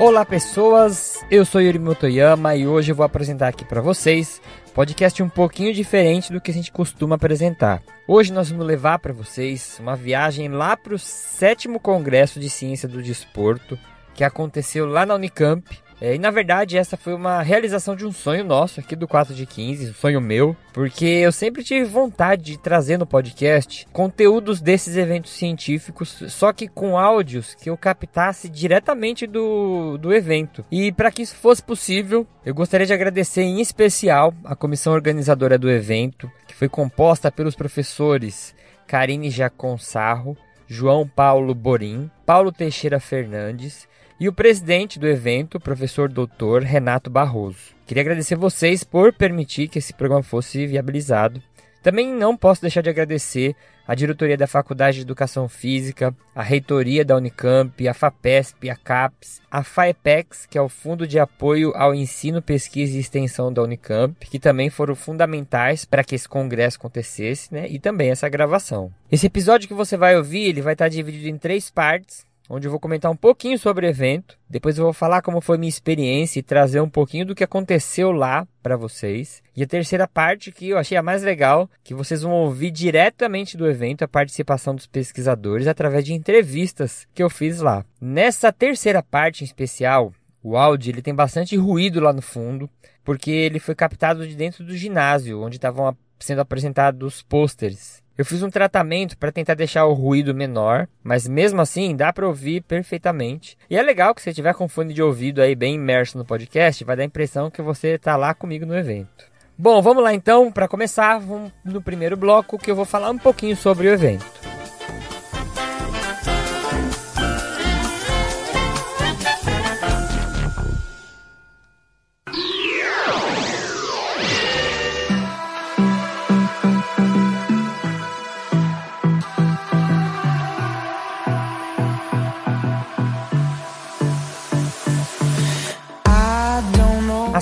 [0.00, 4.40] Olá pessoas, eu sou Yuri Motoyama e hoje eu vou apresentar aqui para vocês
[4.72, 7.82] podcast um pouquinho diferente do que a gente costuma apresentar.
[8.08, 12.88] Hoje nós vamos levar para vocês uma viagem lá para o sétimo Congresso de Ciência
[12.88, 13.78] do Desporto
[14.14, 15.68] que aconteceu lá na Unicamp
[16.00, 19.34] é, e na verdade, essa foi uma realização de um sonho nosso aqui do 4
[19.34, 24.60] de 15, um sonho meu, porque eu sempre tive vontade de trazer no podcast conteúdos
[24.60, 30.64] desses eventos científicos, só que com áudios que eu captasse diretamente do, do evento.
[30.70, 35.58] E para que isso fosse possível, eu gostaria de agradecer em especial a comissão organizadora
[35.58, 38.54] do evento, que foi composta pelos professores
[38.86, 43.89] Karine Jacon Sarro, João Paulo Borim, Paulo Teixeira Fernandes
[44.20, 47.74] e o presidente do evento, professor doutor Renato Barroso.
[47.86, 51.42] Queria agradecer vocês por permitir que esse programa fosse viabilizado.
[51.82, 53.56] Também não posso deixar de agradecer
[53.88, 59.40] a diretoria da Faculdade de Educação Física, a reitoria da Unicamp, a FAPESP, a CAPES,
[59.50, 64.14] a FAEPEX, que é o Fundo de Apoio ao Ensino, Pesquisa e Extensão da Unicamp,
[64.26, 67.66] que também foram fundamentais para que esse congresso acontecesse, né?
[67.68, 68.92] E também essa gravação.
[69.10, 72.70] Esse episódio que você vai ouvir, ele vai estar dividido em três partes onde eu
[72.70, 74.36] vou comentar um pouquinho sobre o evento.
[74.48, 78.10] Depois eu vou falar como foi minha experiência e trazer um pouquinho do que aconteceu
[78.10, 79.40] lá para vocês.
[79.56, 83.56] E a terceira parte que eu achei a mais legal, que vocês vão ouvir diretamente
[83.56, 87.84] do evento a participação dos pesquisadores através de entrevistas que eu fiz lá.
[88.00, 92.68] Nessa terceira parte em especial, o áudio ele tem bastante ruído lá no fundo,
[93.04, 98.24] porque ele foi captado de dentro do ginásio, onde estavam sendo apresentados os pôsteres eu
[98.24, 102.62] fiz um tratamento para tentar deixar o ruído menor, mas mesmo assim dá para ouvir
[102.62, 103.56] perfeitamente.
[103.68, 106.84] E é legal que você tiver com fone de ouvido aí bem imerso no podcast,
[106.84, 109.30] vai dar a impressão que você está lá comigo no evento.
[109.56, 113.18] Bom, vamos lá então, para começar, vamos no primeiro bloco que eu vou falar um
[113.18, 114.24] pouquinho sobre o evento.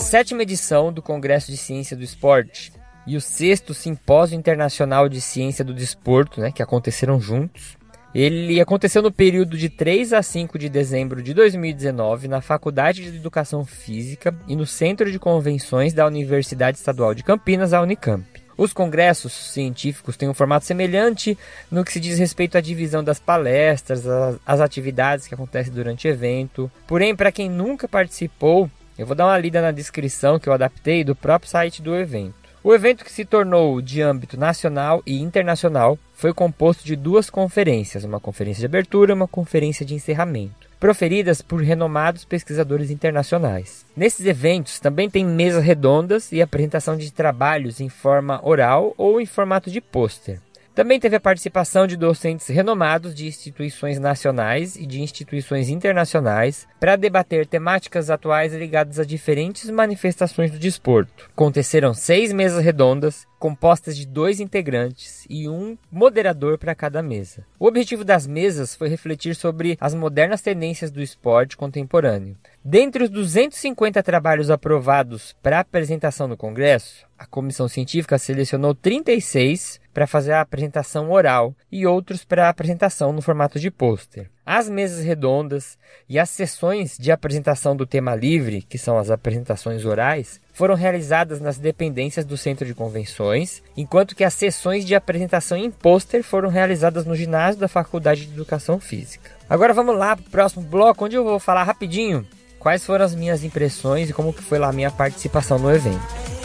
[0.08, 2.72] Sétima edição do Congresso de Ciência do Esporte
[3.06, 7.76] e o sexto Simpósio Internacional de Ciência do Desporto, né, que aconteceram juntos,
[8.14, 13.19] ele aconteceu no período de 3 a 5 de dezembro de 2019 na Faculdade de
[13.19, 18.25] Educação Física e no Centro de Convenções da Universidade Estadual de Campinas, a Unicamp.
[18.56, 21.36] Os congressos científicos têm um formato semelhante
[21.70, 24.04] no que se diz respeito à divisão das palestras,
[24.46, 26.72] as atividades que acontecem durante o evento.
[26.86, 31.04] Porém, para quem nunca participou, eu vou dar uma lida na descrição que eu adaptei
[31.04, 32.34] do próprio site do evento.
[32.64, 38.03] O evento, que se tornou de âmbito nacional e internacional, foi composto de duas conferências,
[38.03, 43.87] uma conferência de abertura e uma conferência de encerramento, proferidas por renomados pesquisadores internacionais.
[43.97, 49.26] Nesses eventos também tem mesas redondas e apresentação de trabalhos em forma oral ou em
[49.26, 50.41] formato de pôster.
[50.78, 56.94] Também teve a participação de docentes renomados de instituições nacionais e de instituições internacionais para
[56.94, 61.28] debater temáticas atuais ligadas a diferentes manifestações do desporto.
[61.33, 67.44] Aconteceram seis mesas redondas compostas de dois integrantes e um moderador para cada mesa.
[67.59, 72.37] O objetivo das mesas foi refletir sobre as modernas tendências do esporte contemporâneo.
[72.71, 80.06] Dentre os 250 trabalhos aprovados para apresentação no Congresso, a comissão científica selecionou 36 para
[80.06, 84.29] fazer a apresentação oral e outros para apresentação no formato de pôster.
[84.45, 89.87] As mesas redondas e as sessões de apresentação do tema livre, que são as apresentações
[89.87, 95.56] orais, foram realizadas nas dependências do Centro de Convenções, enquanto que as sessões de apresentação
[95.56, 99.31] em pôster foram realizadas no ginásio da Faculdade de Educação Física.
[99.49, 102.26] Agora vamos lá para o próximo bloco, onde eu vou falar rapidinho
[102.58, 106.38] quais foram as minhas impressões e como que foi lá a minha participação no evento.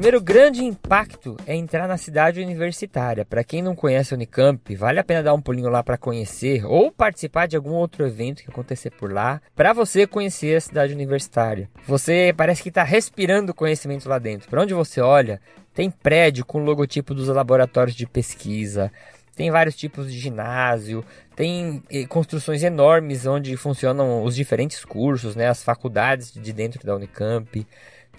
[0.00, 3.22] Primeiro grande impacto é entrar na cidade universitária.
[3.22, 6.64] Para quem não conhece a Unicamp, vale a pena dar um pulinho lá para conhecer
[6.64, 10.94] ou participar de algum outro evento que acontecer por lá, para você conhecer a cidade
[10.94, 11.68] universitária.
[11.86, 14.48] Você parece que está respirando conhecimento lá dentro.
[14.48, 15.38] Para onde você olha,
[15.74, 18.90] tem prédio com o logotipo dos laboratórios de pesquisa,
[19.36, 21.04] tem vários tipos de ginásio,
[21.36, 26.96] tem eh, construções enormes onde funcionam os diferentes cursos, né, as faculdades de dentro da
[26.96, 27.66] Unicamp.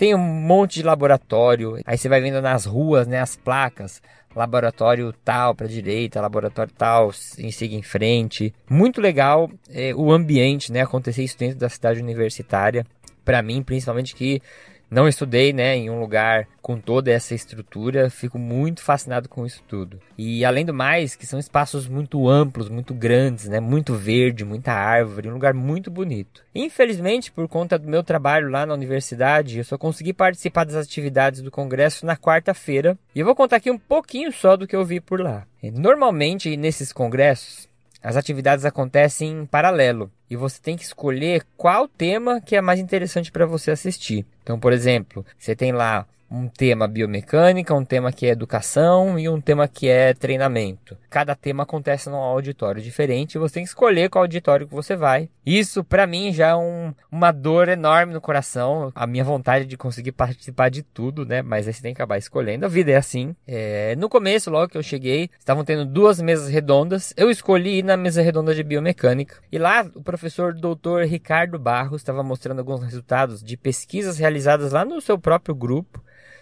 [0.02, 1.78] Tem um monte de laboratório.
[1.86, 4.02] Aí você vai vendo nas ruas, né, as placas,
[4.36, 8.52] laboratório tal para direita, laboratório tal, em siga em frente.
[8.68, 12.84] Muito legal é, o ambiente, né, acontecer isso dentro da cidade universitária.
[13.24, 14.42] Para mim, principalmente que
[14.92, 19.64] não estudei, né, em um lugar com toda essa estrutura, fico muito fascinado com isso
[19.68, 20.00] tudo.
[20.18, 24.74] E além do mais, que são espaços muito amplos, muito grandes, né, muito verde, muita
[24.74, 26.44] árvore, um lugar muito bonito.
[26.54, 31.42] Infelizmente, por conta do meu trabalho lá na universidade, eu só consegui participar das atividades
[31.42, 34.84] do congresso na quarta-feira, e eu vou contar aqui um pouquinho só do que eu
[34.84, 35.48] vi por lá.
[35.64, 37.71] Normalmente, nesses congressos,
[38.04, 42.80] as atividades acontecem em paralelo e você tem que escolher qual tema que é mais
[42.80, 44.26] interessante para você assistir.
[44.42, 49.28] Então, por exemplo, você tem lá um tema biomecânica, um tema que é educação e
[49.28, 50.98] um tema que é treinamento.
[51.10, 54.96] Cada tema acontece num auditório diferente e você tem que escolher qual auditório que você
[54.96, 55.30] vai.
[55.46, 59.76] Isso para mim já é um, uma dor enorme no coração, a minha vontade de
[59.76, 61.42] conseguir participar de tudo, né?
[61.42, 62.66] Mas aí você tem que acabar escolhendo.
[62.66, 63.36] A vida é assim.
[63.46, 63.96] É...
[63.98, 67.14] No começo, logo que eu cheguei, estavam tendo duas mesas redondas.
[67.18, 71.04] Eu escolhi ir na mesa redonda de biomecânica e lá o professor Dr.
[71.06, 76.02] Ricardo Barros estava mostrando alguns resultados de pesquisas realizadas lá no seu próprio grupo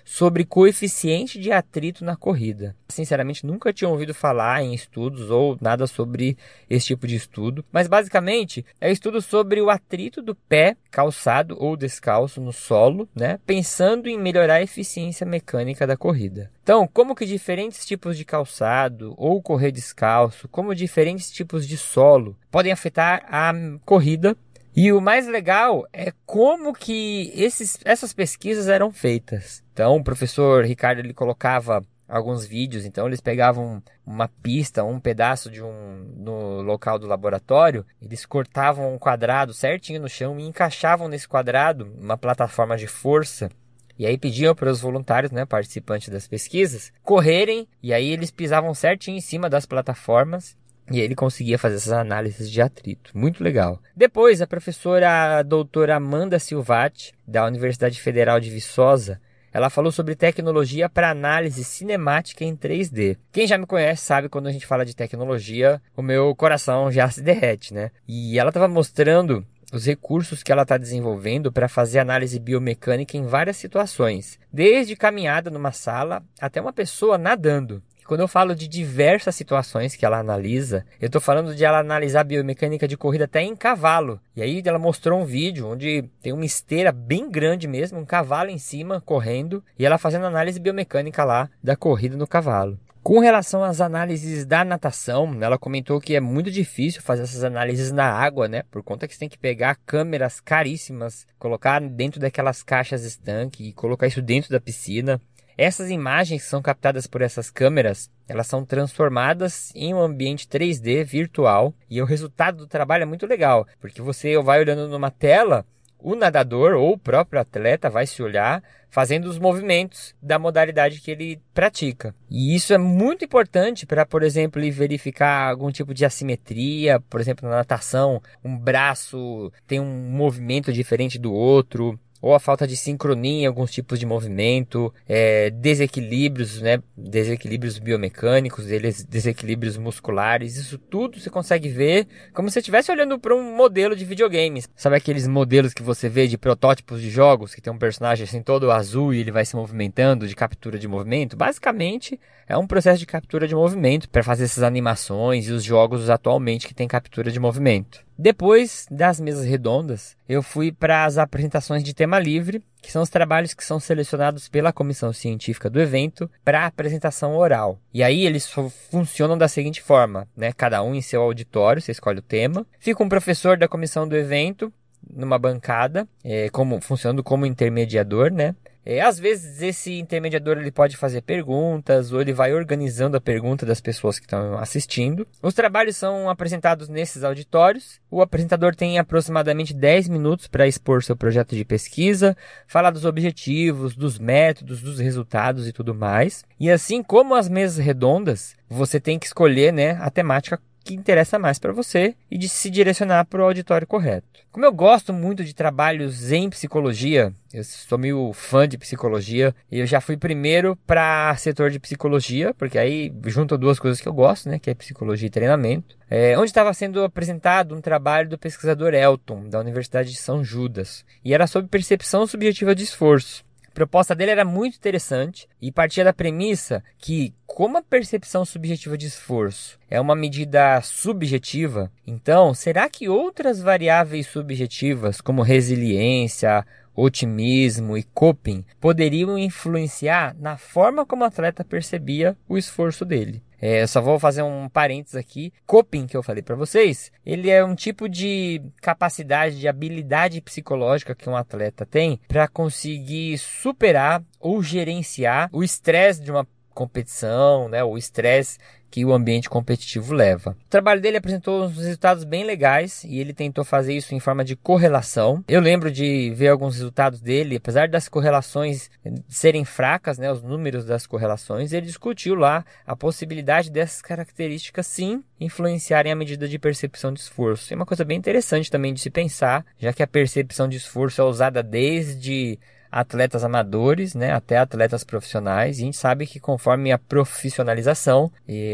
[0.09, 2.75] sobre coeficiente de atrito na corrida.
[2.87, 6.35] Sinceramente, nunca tinha ouvido falar em estudos ou nada sobre
[6.67, 11.77] esse tipo de estudo, mas basicamente é estudo sobre o atrito do pé calçado ou
[11.77, 16.49] descalço no solo, né, pensando em melhorar a eficiência mecânica da corrida.
[16.63, 22.35] Então, como que diferentes tipos de calçado ou correr descalço, como diferentes tipos de solo
[22.49, 23.53] podem afetar a
[23.85, 24.35] corrida
[24.75, 29.63] e o mais legal é como que esses, essas pesquisas eram feitas.
[29.73, 35.49] Então, o professor Ricardo ele colocava alguns vídeos, então eles pegavam uma pista, um pedaço
[35.49, 41.07] de um no local do laboratório, eles cortavam um quadrado certinho no chão e encaixavam
[41.07, 43.49] nesse quadrado uma plataforma de força
[43.97, 48.73] e aí pediam para os voluntários, né, participantes das pesquisas, correrem e aí eles pisavam
[48.73, 50.57] certinho em cima das plataformas
[50.91, 53.11] e ele conseguia fazer essas análises de atrito.
[53.13, 53.79] Muito legal.
[53.95, 59.19] Depois, a professora a doutora Amanda Silvati, da Universidade Federal de Viçosa,
[59.51, 63.17] ela falou sobre tecnologia para análise cinemática em 3D.
[63.31, 67.09] Quem já me conhece sabe quando a gente fala de tecnologia, o meu coração já
[67.09, 67.89] se derrete, né?
[68.07, 73.25] E ela estava mostrando os recursos que ela está desenvolvendo para fazer análise biomecânica em
[73.25, 77.81] várias situações, desde caminhada numa sala até uma pessoa nadando.
[78.09, 82.23] Quando eu falo de diversas situações que ela analisa, eu estou falando de ela analisar
[82.23, 84.19] biomecânica de corrida até em cavalo.
[84.35, 88.49] E aí ela mostrou um vídeo onde tem uma esteira bem grande mesmo, um cavalo
[88.49, 92.79] em cima correndo, e ela fazendo análise biomecânica lá da corrida no cavalo.
[93.01, 97.91] Com relação às análises da natação, ela comentou que é muito difícil fazer essas análises
[97.91, 98.63] na água, né?
[98.69, 103.73] Por conta que você tem que pegar câmeras caríssimas, colocar dentro daquelas caixas estanque e
[103.73, 105.21] colocar isso dentro da piscina.
[105.61, 111.03] Essas imagens que são captadas por essas câmeras, elas são transformadas em um ambiente 3D
[111.03, 115.65] virtual e o resultado do trabalho é muito legal, porque você vai olhando numa tela,
[115.99, 121.11] o nadador ou o próprio atleta vai se olhar fazendo os movimentos da modalidade que
[121.11, 122.15] ele pratica.
[122.29, 127.49] E isso é muito importante para, por exemplo, verificar algum tipo de assimetria, por exemplo,
[127.49, 133.43] na natação, um braço tem um movimento diferente do outro, ou a falta de sincronia
[133.43, 138.65] em alguns tipos de movimento, é, desequilíbrios, né, desequilíbrios biomecânicos,
[139.07, 144.05] desequilíbrios musculares, isso tudo você consegue ver como se estivesse olhando para um modelo de
[144.05, 144.69] videogames.
[144.75, 148.41] Sabe aqueles modelos que você vê de protótipos de jogos que tem um personagem assim
[148.41, 151.37] todo azul e ele vai se movimentando de captura de movimento?
[151.37, 156.09] Basicamente é um processo de captura de movimento para fazer essas animações e os jogos
[156.09, 158.08] atualmente que tem captura de movimento.
[158.21, 163.09] Depois das mesas redondas, eu fui para as apresentações de tema livre, que são os
[163.09, 167.79] trabalhos que são selecionados pela comissão científica do evento para apresentação oral.
[167.93, 168.45] E aí eles
[168.91, 170.51] funcionam da seguinte forma, né?
[170.51, 172.67] Cada um em seu auditório, você escolhe o tema.
[172.77, 174.69] Fica um professor da comissão do evento
[175.09, 178.53] numa bancada, é, como funcionando como intermediador, né?
[178.91, 183.63] É, às vezes esse intermediador ele pode fazer perguntas ou ele vai organizando a pergunta
[183.63, 185.27] das pessoas que estão assistindo.
[185.43, 188.01] Os trabalhos são apresentados nesses auditórios.
[188.09, 193.95] O apresentador tem aproximadamente 10 minutos para expor seu projeto de pesquisa, falar dos objetivos,
[193.95, 196.43] dos métodos, dos resultados e tudo mais.
[196.59, 201.37] E assim como as mesas redondas, você tem que escolher né, a temática que interessa
[201.37, 204.27] mais para você e de se direcionar para o auditório correto.
[204.51, 209.79] Como eu gosto muito de trabalhos em psicologia, eu sou meio fã de psicologia e
[209.79, 214.13] eu já fui primeiro para setor de psicologia, porque aí junto duas coisas que eu
[214.13, 218.37] gosto, né, que é psicologia e treinamento, é, onde estava sendo apresentado um trabalho do
[218.39, 223.43] pesquisador Elton, da Universidade de São Judas, e era sobre percepção subjetiva de esforço.
[223.69, 228.97] A proposta dele era muito interessante e partia da premissa que, como a percepção subjetiva
[228.97, 236.65] de esforço é uma medida subjetiva, então será que outras variáveis subjetivas, como resiliência,
[237.01, 243.43] otimismo e coping, poderiam influenciar na forma como o atleta percebia o esforço dele?
[243.61, 245.51] É, só vou fazer um parênteses aqui.
[245.65, 251.13] Coping, que eu falei para vocês, ele é um tipo de capacidade, de habilidade psicológica
[251.13, 257.83] que um atleta tem para conseguir superar ou gerenciar o estresse de uma competição, né,
[257.83, 258.57] o estresse
[258.89, 260.51] que o ambiente competitivo leva.
[260.51, 264.43] O trabalho dele apresentou uns resultados bem legais e ele tentou fazer isso em forma
[264.43, 265.43] de correlação.
[265.47, 268.89] Eu lembro de ver alguns resultados dele, apesar das correlações
[269.27, 275.23] serem fracas, né, os números das correlações, ele discutiu lá a possibilidade dessas características sim
[275.39, 277.73] influenciarem a medida de percepção de esforço.
[277.73, 281.21] É uma coisa bem interessante também de se pensar, já que a percepção de esforço
[281.21, 282.59] é usada desde
[282.91, 285.77] atletas amadores, né, até atletas profissionais.
[285.77, 288.31] E a gente sabe que conforme a profissionalização,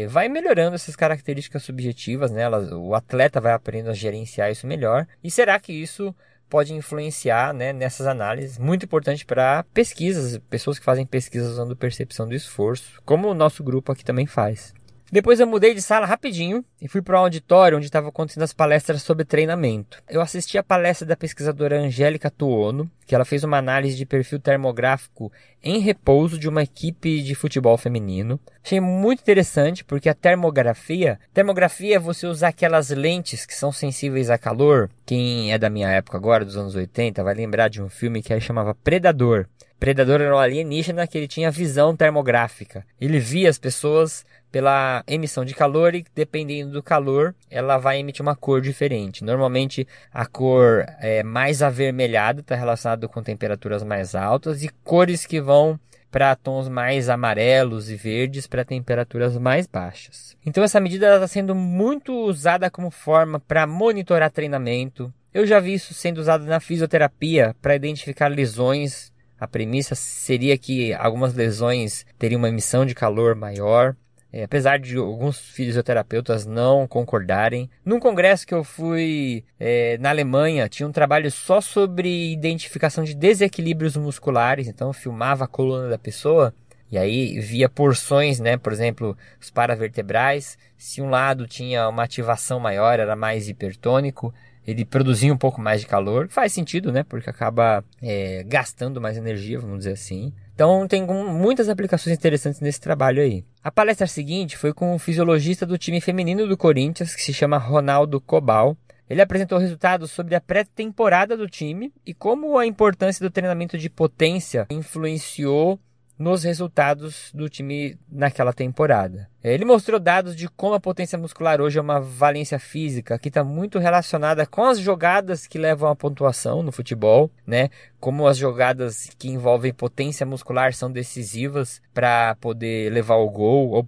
[0.08, 5.06] vai melhorando essas características subjetivas, né, elas, o atleta vai aprendendo a gerenciar isso melhor.
[5.22, 6.14] E será que isso
[6.48, 12.28] pode influenciar né, nessas análises, muito importante para pesquisas, pessoas que fazem pesquisas usando percepção
[12.28, 14.72] do esforço, como o nosso grupo aqui também faz.
[15.10, 18.52] Depois eu mudei de sala rapidinho e fui para um auditório onde estava acontecendo as
[18.52, 20.02] palestras sobre treinamento.
[20.08, 24.40] Eu assisti a palestra da pesquisadora Angélica Tuono, que ela fez uma análise de perfil
[24.40, 25.30] termográfico
[25.62, 28.40] em repouso de uma equipe de futebol feminino.
[28.64, 34.28] Achei muito interessante porque a termografia, termografia é você usar aquelas lentes que são sensíveis
[34.28, 34.90] a calor.
[35.04, 38.32] Quem é da minha época agora, dos anos 80, vai lembrar de um filme que
[38.32, 39.46] aí chamava Predador.
[39.78, 42.84] Predador era um alienígena que ele tinha visão termográfica.
[42.98, 44.24] Ele via as pessoas
[44.56, 49.22] pela emissão de calor e dependendo do calor, ela vai emitir uma cor diferente.
[49.22, 55.42] Normalmente a cor é mais avermelhada está relacionada com temperaturas mais altas e cores que
[55.42, 55.78] vão
[56.10, 60.34] para tons mais amarelos e verdes para temperaturas mais baixas.
[60.46, 65.12] Então essa medida está sendo muito usada como forma para monitorar treinamento.
[65.34, 70.94] Eu já vi isso sendo usado na fisioterapia para identificar lesões a premissa seria que
[70.94, 73.94] algumas lesões teriam uma emissão de calor maior.
[74.32, 77.70] É, apesar de alguns fisioterapeutas não concordarem.
[77.84, 83.14] Num congresso que eu fui é, na Alemanha, tinha um trabalho só sobre identificação de
[83.14, 84.68] desequilíbrios musculares.
[84.68, 86.52] Então, filmava a coluna da pessoa
[86.90, 88.56] e aí via porções, né?
[88.56, 90.58] Por exemplo, os paravertebrais.
[90.76, 94.34] Se um lado tinha uma ativação maior, era mais hipertônico
[94.66, 96.28] ele produzia um pouco mais de calor.
[96.28, 97.04] Faz sentido, né?
[97.04, 100.32] Porque acaba é, gastando mais energia, vamos dizer assim.
[100.56, 103.44] Então tem muitas aplicações interessantes nesse trabalho aí.
[103.62, 107.58] A palestra seguinte foi com o fisiologista do time feminino do Corinthians, que se chama
[107.58, 108.74] Ronaldo Cobal.
[109.08, 113.90] Ele apresentou resultados sobre a pré-temporada do time e como a importância do treinamento de
[113.90, 115.78] potência influenciou
[116.18, 119.28] nos resultados do time naquela temporada.
[119.42, 123.44] Ele mostrou dados de como a potência muscular hoje é uma valência física que está
[123.44, 127.70] muito relacionada com as jogadas que levam à pontuação no futebol, né?
[128.00, 133.84] Como as jogadas que envolvem potência muscular são decisivas para poder levar ao gol ou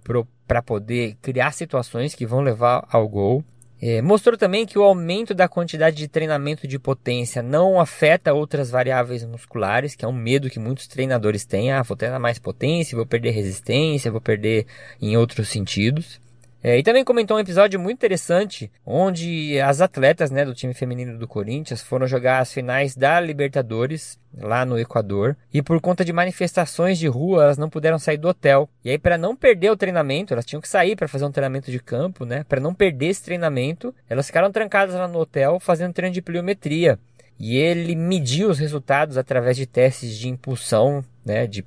[0.47, 3.43] para poder criar situações que vão levar ao gol.
[3.81, 8.69] É, mostrou também que o aumento da quantidade de treinamento de potência não afeta outras
[8.69, 11.71] variáveis musculares, que é um medo que muitos treinadores têm.
[11.71, 14.65] Ah, vou treinar mais potência, vou perder resistência, vou perder
[15.01, 16.19] em outros sentidos.
[16.61, 21.17] É, e também comentou um episódio muito interessante, onde as atletas né, do time feminino
[21.17, 26.11] do Corinthians foram jogar as finais da Libertadores lá no Equador e por conta de
[26.11, 28.69] manifestações de rua elas não puderam sair do hotel.
[28.83, 31.71] E aí para não perder o treinamento, elas tinham que sair para fazer um treinamento
[31.71, 32.43] de campo, né?
[32.47, 36.99] Para não perder esse treinamento, elas ficaram trancadas lá no hotel fazendo treino de pliometria.
[37.39, 41.63] E ele mediu os resultados através de testes de impulsão, né, de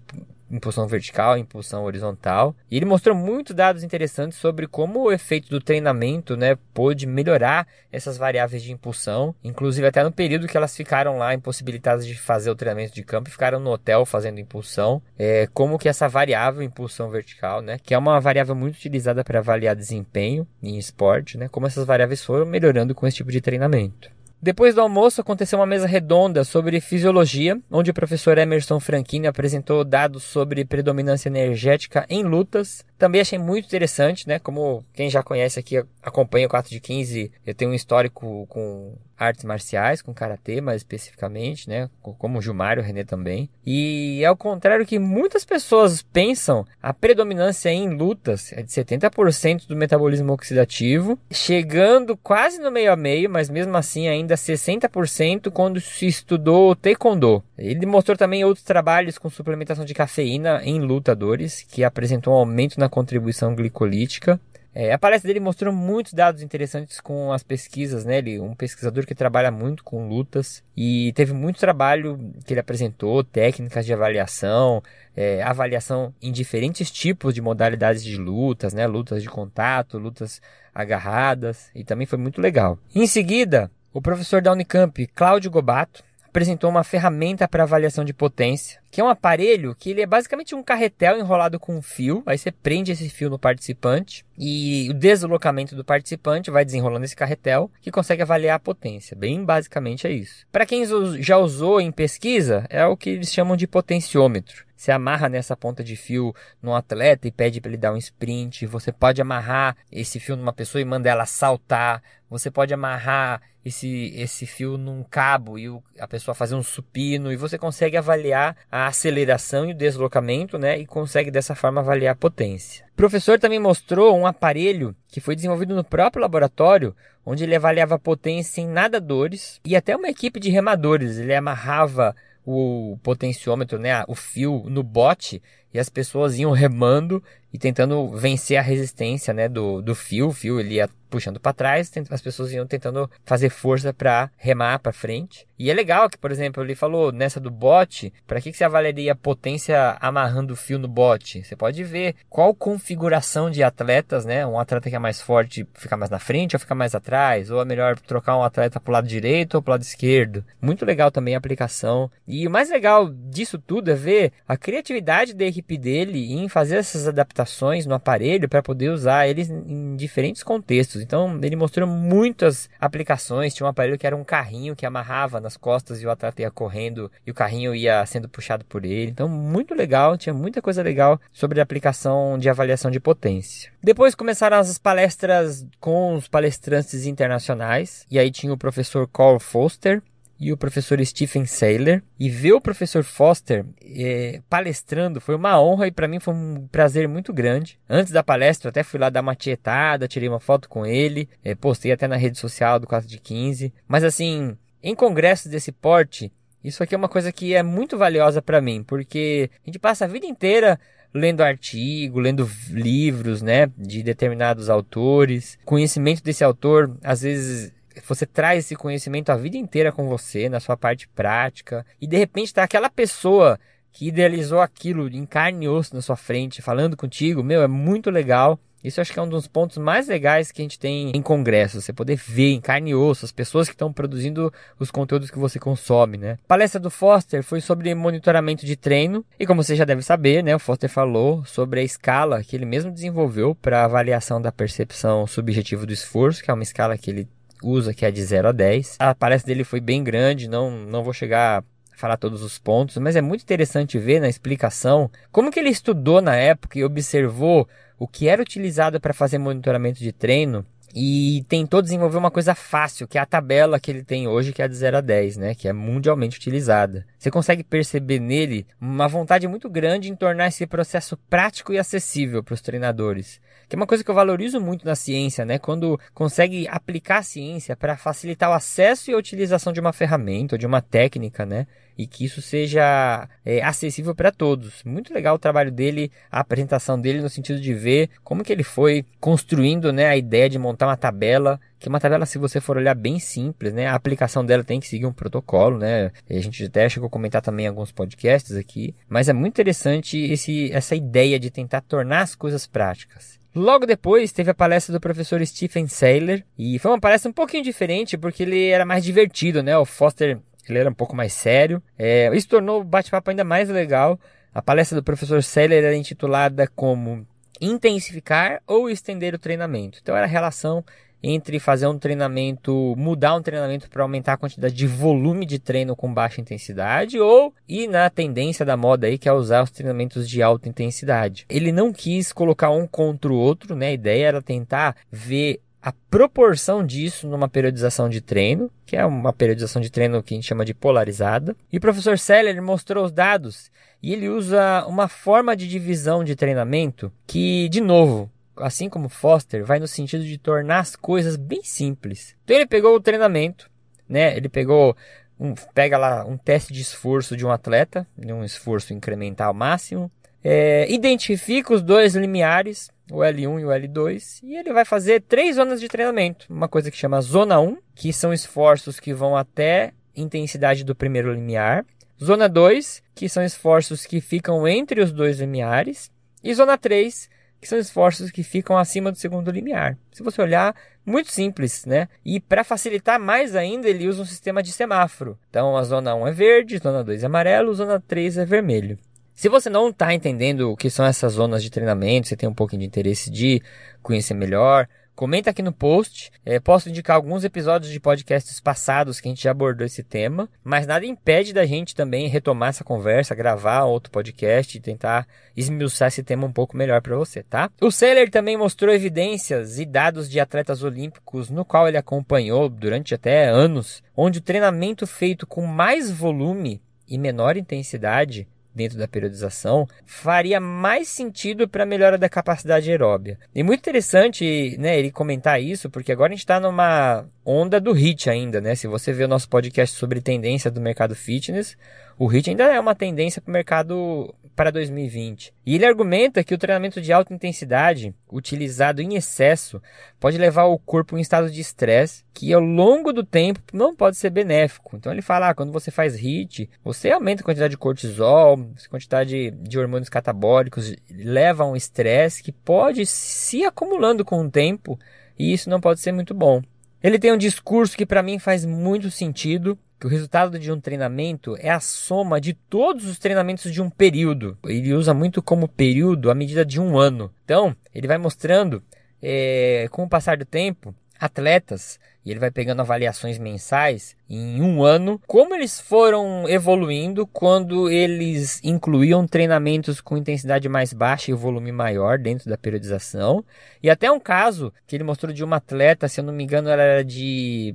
[0.52, 2.54] impulsão vertical, impulsão horizontal.
[2.70, 7.66] E ele mostrou muitos dados interessantes sobre como o efeito do treinamento, né, pôde melhorar
[7.90, 12.50] essas variáveis de impulsão, inclusive até no período que elas ficaram lá impossibilitadas de fazer
[12.50, 16.62] o treinamento de campo e ficaram no hotel fazendo impulsão, é, como que essa variável
[16.62, 21.48] impulsão vertical, né, que é uma variável muito utilizada para avaliar desempenho em esporte, né,
[21.48, 24.10] como essas variáveis foram melhorando com esse tipo de treinamento.
[24.44, 29.84] Depois do almoço, aconteceu uma mesa redonda sobre fisiologia, onde o professor Emerson Franchini apresentou
[29.84, 32.84] dados sobre predominância energética em lutas.
[32.98, 34.40] Também achei muito interessante, né?
[34.40, 38.96] Como quem já conhece aqui, acompanha o 4 de 15, eu tenho um histórico com
[39.16, 41.88] artes marciais, com karatê mais especificamente, né?
[42.00, 43.48] Como o Gilmar e o René também.
[43.64, 49.76] E ao contrário que muitas pessoas pensam, a predominância em lutas é de 70% do
[49.76, 56.06] metabolismo oxidativo, chegando quase no meio a meio, mas mesmo assim ainda 60% quando se
[56.06, 57.42] estudou taekwondo.
[57.56, 62.78] Ele mostrou também outros trabalhos com suplementação de cafeína em lutadores, que apresentou um aumento
[62.78, 64.40] na contribuição glicolítica.
[64.74, 68.18] É, a palestra dele mostrou muitos dados interessantes com as pesquisas, né?
[68.18, 73.22] Ele um pesquisador que trabalha muito com lutas e teve muito trabalho que ele apresentou,
[73.22, 74.82] técnicas de avaliação,
[75.14, 78.86] é, avaliação em diferentes tipos de modalidades de lutas, né?
[78.86, 80.40] Lutas de contato, lutas
[80.74, 82.78] agarradas e também foi muito legal.
[82.94, 86.02] Em seguida, o professor da Unicamp, Cláudio Gobato,
[86.32, 90.54] apresentou uma ferramenta para avaliação de potência, que é um aparelho que ele é basicamente
[90.54, 92.22] um carretel enrolado com um fio.
[92.24, 97.14] Aí você prende esse fio no participante e o deslocamento do participante vai desenrolando esse
[97.14, 99.14] carretel que consegue avaliar a potência.
[99.14, 100.46] Bem basicamente é isso.
[100.50, 100.84] Para quem
[101.20, 104.64] já usou em pesquisa, é o que eles chamam de potenciômetro.
[104.74, 108.66] Você amarra nessa ponta de fio no atleta e pede para ele dar um sprint.
[108.66, 112.02] Você pode amarrar esse fio numa pessoa e mandar ela saltar.
[112.28, 117.32] Você pode amarrar esse, esse fio num cabo e o, a pessoa fazer um supino.
[117.32, 120.78] E você consegue avaliar a aceleração e o deslocamento, né?
[120.78, 122.84] E consegue dessa forma avaliar a potência.
[122.92, 127.94] O professor também mostrou um aparelho que foi desenvolvido no próprio laboratório, onde ele avaliava
[127.94, 131.18] a potência em nadadores e até uma equipe de remadores.
[131.18, 132.14] Ele amarrava
[132.44, 135.40] o potenciômetro, né, o fio no bote
[135.72, 140.28] e as pessoas iam remando e tentando vencer a resistência, né, do, do fio.
[140.28, 144.78] O fio ele ia puxando para trás, as pessoas iam tentando fazer força para remar
[144.78, 145.46] para frente.
[145.58, 148.64] E é legal que, por exemplo, ele falou nessa do bote, para que, que você
[148.64, 151.44] avaliaria a potência amarrando o fio no bote?
[151.44, 154.46] Você pode ver qual configuração de atletas, né?
[154.46, 157.60] Um atleta que é mais forte fica mais na frente ou fica mais atrás, ou
[157.60, 160.42] é melhor trocar um atleta para o lado direito ou para o lado esquerdo.
[160.62, 162.10] Muito legal também a aplicação.
[162.26, 167.08] E o mais legal disso tudo é ver a criatividade da dele em fazer essas
[167.08, 171.00] adaptações no aparelho para poder usar eles em diferentes contextos.
[171.00, 173.54] Então ele mostrou muitas aplicações.
[173.54, 176.50] Tinha um aparelho que era um carrinho que amarrava nas costas e o atleta ia
[176.50, 179.10] correndo e o carrinho ia sendo puxado por ele.
[179.10, 183.72] Então muito legal, tinha muita coisa legal sobre a aplicação de avaliação de potência.
[183.82, 190.02] Depois começaram as palestras com os palestrantes internacionais e aí tinha o professor Carl Foster,
[190.42, 192.02] e o professor Stephen Saylor.
[192.18, 196.66] E ver o professor Foster é, palestrando foi uma honra e para mim foi um
[196.66, 197.78] prazer muito grande.
[197.88, 201.54] Antes da palestra, até fui lá dar uma tietada, tirei uma foto com ele, é,
[201.54, 203.72] postei até na rede social do 4 de 15.
[203.86, 206.32] Mas assim, em congressos desse porte,
[206.64, 210.06] isso aqui é uma coisa que é muito valiosa para mim, porque a gente passa
[210.06, 210.78] a vida inteira
[211.14, 215.56] lendo artigo, lendo livros, né, de determinados autores.
[215.64, 217.72] Conhecimento desse autor, às vezes
[218.06, 222.16] você traz esse conhecimento a vida inteira com você, na sua parte prática, e de
[222.16, 223.58] repente está aquela pessoa
[223.92, 228.10] que idealizou aquilo em carne e osso na sua frente, falando contigo, meu, é muito
[228.10, 228.58] legal.
[228.82, 231.80] Isso acho que é um dos pontos mais legais que a gente tem em congresso,
[231.80, 235.38] você poder ver em carne e osso as pessoas que estão produzindo os conteúdos que
[235.38, 236.32] você consome, né?
[236.44, 240.42] A palestra do Foster foi sobre monitoramento de treino e como você já deve saber,
[240.42, 245.28] né, o Foster falou sobre a escala que ele mesmo desenvolveu para avaliação da percepção
[245.28, 247.28] subjetiva do esforço, que é uma escala que ele
[247.62, 248.96] usa, que é de 0 a 10.
[248.98, 252.96] A palestra dele foi bem grande, não, não vou chegar a falar todos os pontos,
[252.98, 257.68] mas é muito interessante ver na explicação como que ele estudou na época e observou
[257.98, 263.08] o que era utilizado para fazer monitoramento de treino e tentou desenvolver uma coisa fácil,
[263.08, 265.36] que é a tabela que ele tem hoje, que é a de 0 a 10,
[265.36, 265.54] né?
[265.54, 267.06] Que é mundialmente utilizada.
[267.22, 272.42] Você consegue perceber nele uma vontade muito grande em tornar esse processo prático e acessível
[272.42, 273.40] para os treinadores.
[273.68, 275.56] Que é uma coisa que eu valorizo muito na ciência, né?
[275.56, 280.58] Quando consegue aplicar a ciência para facilitar o acesso e a utilização de uma ferramenta
[280.58, 281.68] de uma técnica, né?
[281.96, 284.82] E que isso seja é, acessível para todos.
[284.82, 288.64] Muito legal o trabalho dele, a apresentação dele no sentido de ver como que ele
[288.64, 292.60] foi construindo, né, a ideia de montar uma tabela que é uma tabela, se você
[292.60, 293.88] for olhar, bem simples, né?
[293.88, 296.12] A aplicação dela tem que seguir um protocolo, né?
[296.30, 300.70] A gente até chegou a comentar também alguns podcasts aqui, mas é muito interessante esse,
[300.72, 303.40] essa ideia de tentar tornar as coisas práticas.
[303.54, 307.64] Logo depois teve a palestra do professor Stephen Saylor e foi uma palestra um pouquinho
[307.64, 309.76] diferente porque ele era mais divertido, né?
[309.76, 311.82] O Foster ele era um pouco mais sério.
[311.98, 314.18] É, isso tornou o bate-papo ainda mais legal.
[314.54, 317.26] A palestra do professor Saylor era intitulada como
[317.60, 319.98] intensificar ou estender o treinamento.
[320.02, 320.84] Então era a relação
[321.22, 325.94] entre fazer um treinamento, mudar um treinamento para aumentar a quantidade de volume de treino
[325.94, 330.28] com baixa intensidade ou ir na tendência da moda aí que é usar os treinamentos
[330.28, 331.46] de alta intensidade.
[331.48, 333.88] Ele não quis colocar um contra o outro, né?
[333.88, 339.32] A ideia era tentar ver a proporção disso numa periodização de treino, que é uma
[339.32, 341.56] periodização de treino que a gente chama de polarizada.
[341.72, 346.36] E o professor Seller mostrou os dados e ele usa uma forma de divisão de
[346.36, 351.62] treinamento que, de novo, assim como Foster, vai no sentido de tornar as coisas bem
[351.62, 352.36] simples.
[352.44, 353.70] Então ele pegou o treinamento,
[354.08, 354.36] né?
[354.36, 354.96] Ele pegou
[355.38, 360.10] um, pega lá um teste de esforço de um atleta, um esforço incremental máximo,
[360.44, 365.56] é, identifica os dois limiares, o L1 e o L2, e ele vai fazer três
[365.56, 366.46] zonas de treinamento.
[366.50, 371.32] Uma coisa que chama Zona 1, que são esforços que vão até intensidade do primeiro
[371.32, 371.84] limiar.
[372.22, 376.10] Zona 2, que são esforços que ficam entre os dois limiares.
[376.42, 377.30] E zona 3,
[377.62, 379.96] que são esforços que ficam acima do segundo limiar.
[380.10, 380.74] Se você olhar,
[381.06, 382.08] muito simples, né?
[382.24, 385.38] E para facilitar mais ainda, ele usa um sistema de semáforo.
[385.48, 388.98] Então a zona 1 é verde, zona 2 é amarelo, zona 3 é vermelho.
[389.32, 392.54] Se você não está entendendo o que são essas zonas de treinamento, você tem um
[392.54, 393.62] pouquinho de interesse de
[394.02, 396.30] conhecer melhor, Comenta aqui no post.
[396.44, 400.48] É, posso indicar alguns episódios de podcasts passados que a gente já abordou esse tema,
[400.64, 406.08] mas nada impede da gente também retomar essa conversa, gravar outro podcast e tentar esmiuçar
[406.08, 407.70] esse tema um pouco melhor para você, tá?
[407.80, 413.14] O Seller também mostrou evidências e dados de atletas olímpicos no qual ele acompanhou durante
[413.14, 419.86] até anos, onde o treinamento feito com mais volume e menor intensidade dentro da periodização
[420.04, 423.38] faria mais sentido para a melhora da capacidade aeróbia.
[423.54, 427.92] E muito interessante né, ele comentar isso, porque agora a gente está numa onda do
[427.92, 428.74] HIT ainda, né?
[428.74, 431.76] Se você vê o nosso podcast sobre tendência do mercado fitness,
[432.22, 435.52] o HIT ainda é uma tendência para o mercado para 2020.
[435.66, 439.82] E ele argumenta que o treinamento de alta intensidade, utilizado em excesso,
[440.20, 444.16] pode levar o corpo em estado de estresse, que ao longo do tempo não pode
[444.16, 444.96] ser benéfico.
[444.96, 449.50] Então ele fala, ah, quando você faz HIIT, você aumenta a quantidade de cortisol, quantidade
[449.50, 454.96] de hormônios catabólicos, leva a um estresse que pode se acumulando com o tempo,
[455.36, 456.62] e isso não pode ser muito bom.
[457.02, 460.80] Ele tem um discurso que para mim faz muito sentido, que o resultado de um
[460.80, 464.58] treinamento é a soma de todos os treinamentos de um período.
[464.64, 467.32] Ele usa muito como período a medida de um ano.
[467.44, 468.82] Então, ele vai mostrando,
[469.22, 474.82] é, com o passar do tempo, atletas e ele vai pegando avaliações mensais em um
[474.82, 481.70] ano, como eles foram evoluindo quando eles incluíam treinamentos com intensidade mais baixa e volume
[481.70, 483.44] maior dentro da periodização.
[483.80, 486.68] E até um caso que ele mostrou de uma atleta, se eu não me engano,
[486.68, 487.72] ela era de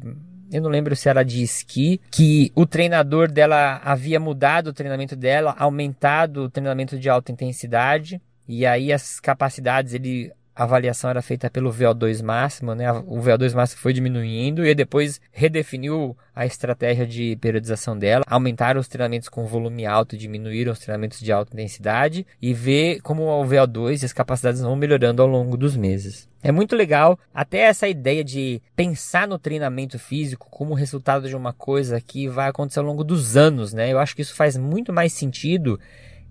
[0.51, 5.15] eu não lembro se era de esqui, que o treinador dela havia mudado o treinamento
[5.15, 11.22] dela, aumentado o treinamento de alta intensidade, e aí as capacidades ele a avaliação era
[11.22, 12.91] feita pelo VO2 máximo, né?
[12.91, 18.88] O VO2 máximo foi diminuindo e depois redefiniu a estratégia de periodização dela, aumentaram os
[18.88, 24.02] treinamentos com volume alto, diminuíram os treinamentos de alta intensidade e ver como o VO2
[24.02, 26.28] e as capacidades vão melhorando ao longo dos meses.
[26.41, 31.54] É muito legal até essa ideia de pensar no treinamento físico como resultado de uma
[31.54, 33.91] coisa que vai acontecer ao longo dos anos, né?
[33.91, 35.80] Eu acho que isso faz muito mais sentido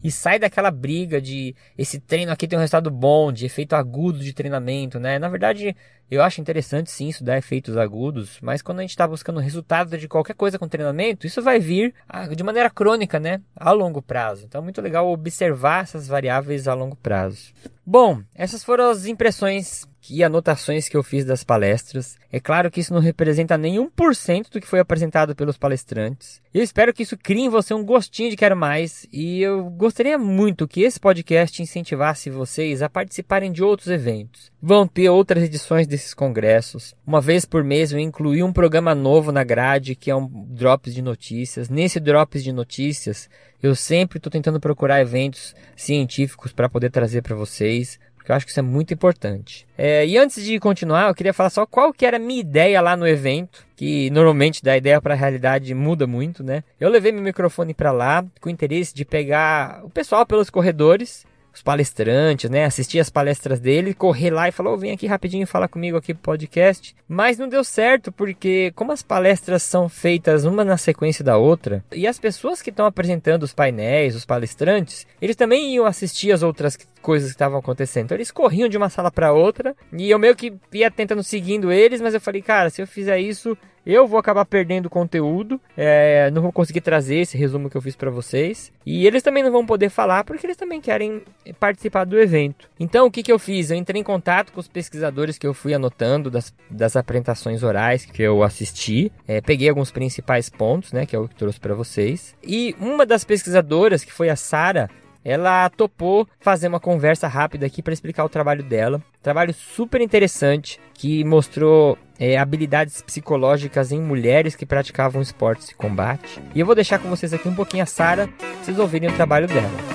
[0.06, 4.20] e sai daquela briga de esse treino aqui tem um resultado bom, de efeito agudo
[4.20, 5.18] de treinamento, né?
[5.18, 5.74] Na verdade,
[6.08, 9.98] eu acho interessante sim isso dar efeitos agudos, mas quando a gente está buscando resultado
[9.98, 13.40] de qualquer coisa com treinamento, isso vai vir ah, de maneira crônica, né?
[13.56, 14.44] A longo prazo.
[14.44, 17.52] Então é muito legal observar essas variáveis a longo prazo.
[17.84, 22.16] Bom, essas foram as impressões e anotações que eu fiz das palestras.
[22.32, 26.40] É claro que isso não representa nem 1% do que foi apresentado pelos palestrantes.
[26.52, 30.18] Eu espero que isso crie em você um gostinho de quero mais e eu gostaria
[30.18, 34.50] muito que esse podcast incentivasse vocês a participarem de outros eventos.
[34.60, 36.94] Vão ter outras edições desses congressos.
[37.06, 40.94] Uma vez por mês eu incluí um programa novo na grade que é um Drops
[40.94, 41.68] de Notícias.
[41.68, 43.28] Nesse Drops de Notícias
[43.62, 48.44] eu sempre estou tentando procurar eventos científicos para poder trazer para vocês que eu acho
[48.44, 49.66] que isso é muito importante.
[49.78, 52.80] É, e antes de continuar, eu queria falar só qual que era a minha ideia
[52.80, 56.64] lá no evento, que normalmente da ideia para a realidade muda muito, né?
[56.80, 61.24] Eu levei meu microfone para lá com o interesse de pegar o pessoal pelos corredores,
[61.56, 62.64] os palestrantes, né?
[62.64, 66.12] Assistir as palestras dele, correr lá e falar, oh, vem aqui rapidinho falar comigo aqui
[66.12, 66.94] pro podcast.
[67.08, 71.82] Mas não deu certo, porque como as palestras são feitas uma na sequência da outra,
[71.92, 76.42] e as pessoas que estão apresentando os painéis, os palestrantes, eles também iam assistir as
[76.42, 78.06] outras coisas que estavam acontecendo.
[78.06, 81.70] Então eles corriam de uma sala para outra, e eu meio que ia tentando seguindo
[81.70, 86.28] eles, mas eu falei, cara, se eu fizer isso, eu vou acabar perdendo conteúdo, é,
[86.32, 88.72] não vou conseguir trazer esse resumo que eu fiz para vocês.
[88.84, 91.22] E eles também não vão poder falar porque eles também querem
[91.60, 92.68] participar do evento.
[92.80, 93.70] Então o que, que eu fiz?
[93.70, 98.04] Eu entrei em contato com os pesquisadores que eu fui anotando das, das apresentações orais
[98.04, 99.12] que eu assisti.
[99.28, 102.34] É, peguei alguns principais pontos, né, que é o que trouxe para vocês.
[102.42, 104.90] E uma das pesquisadoras, que foi a Sara,
[105.26, 109.02] ela topou fazer uma conversa rápida aqui para explicar o trabalho dela.
[109.20, 116.40] Trabalho super interessante que mostrou é, habilidades psicológicas em mulheres que praticavam esportes de combate.
[116.54, 118.28] E eu vou deixar com vocês aqui um pouquinho a Sara,
[118.62, 119.85] vocês ouvirem o trabalho dela.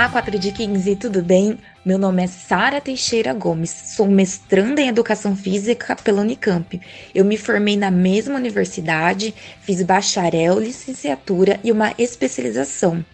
[0.00, 1.58] Olá, 4 de 15, tudo bem?
[1.84, 6.80] Meu nome é Sara Teixeira Gomes, sou mestranda em Educação Física pela Unicamp.
[7.14, 13.04] Eu me formei na mesma universidade, fiz bacharel, licenciatura e uma especialização.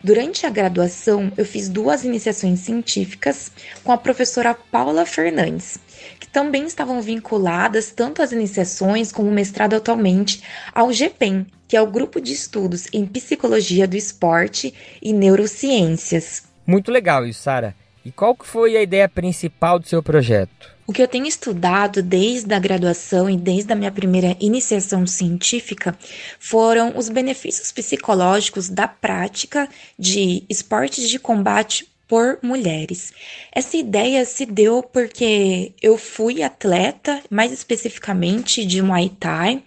[0.00, 3.50] Durante a graduação, eu fiz duas iniciações científicas
[3.82, 5.80] com a professora Paula Fernandes,
[6.18, 10.42] que também estavam vinculadas tanto às iniciações como o mestrado atualmente
[10.74, 16.44] ao GPEM, que é o Grupo de Estudos em Psicologia do Esporte e Neurociências.
[16.66, 17.74] Muito legal isso, Sara.
[18.04, 20.78] E qual que foi a ideia principal do seu projeto?
[20.86, 25.94] O que eu tenho estudado desde a graduação e desde a minha primeira iniciação científica
[26.40, 33.12] foram os benefícios psicológicos da prática de esportes de combate por mulheres.
[33.52, 39.62] Essa ideia se deu porque eu fui atleta, mais especificamente de Muay Thai,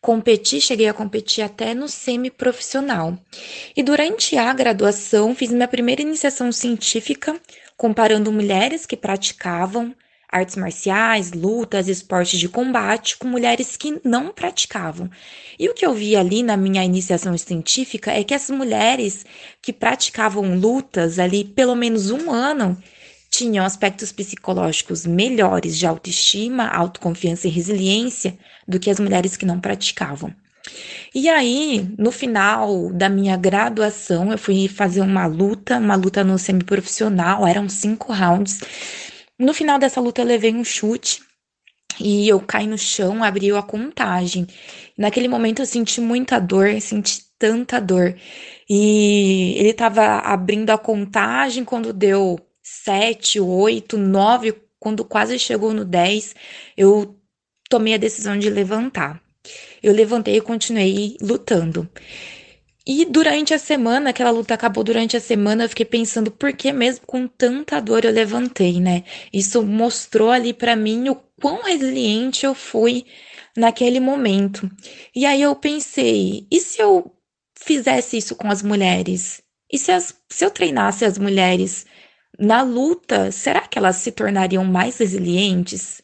[0.00, 3.18] competi, cheguei a competir até no semi-profissional.
[3.74, 7.40] E durante a graduação, fiz minha primeira iniciação científica
[7.76, 9.94] comparando mulheres que praticavam
[10.32, 15.10] artes marciais, lutas, esportes de combate com mulheres que não praticavam.
[15.58, 19.26] E o que eu vi ali na minha iniciação científica é que essas mulheres
[19.60, 22.76] que praticavam lutas ali pelo menos um ano
[23.30, 29.60] tinham aspectos psicológicos melhores de autoestima, autoconfiança e resiliência do que as mulheres que não
[29.60, 30.34] praticavam.
[31.14, 36.38] E aí, no final da minha graduação, eu fui fazer uma luta, uma luta no
[36.38, 38.60] semiprofissional, eram cinco rounds.
[39.42, 41.20] No final dessa luta, eu levei um chute
[41.98, 44.46] e eu caí no chão, abriu a contagem.
[44.96, 48.14] Naquele momento, eu senti muita dor, senti tanta dor.
[48.70, 55.84] E ele estava abrindo a contagem quando deu sete, oito, nove, quando quase chegou no
[55.84, 56.36] 10,
[56.76, 57.18] eu
[57.68, 59.20] tomei a decisão de levantar.
[59.82, 61.90] Eu levantei e continuei lutando.
[62.86, 66.72] E durante a semana, aquela luta acabou durante a semana, eu fiquei pensando por que
[66.72, 69.04] mesmo com tanta dor eu levantei, né?
[69.32, 73.06] Isso mostrou ali para mim o quão resiliente eu fui
[73.56, 74.68] naquele momento.
[75.14, 77.12] E aí eu pensei, e se eu
[77.56, 79.40] fizesse isso com as mulheres?
[79.72, 81.86] E se, as, se eu treinasse as mulheres
[82.38, 86.01] na luta, será que elas se tornariam mais resilientes?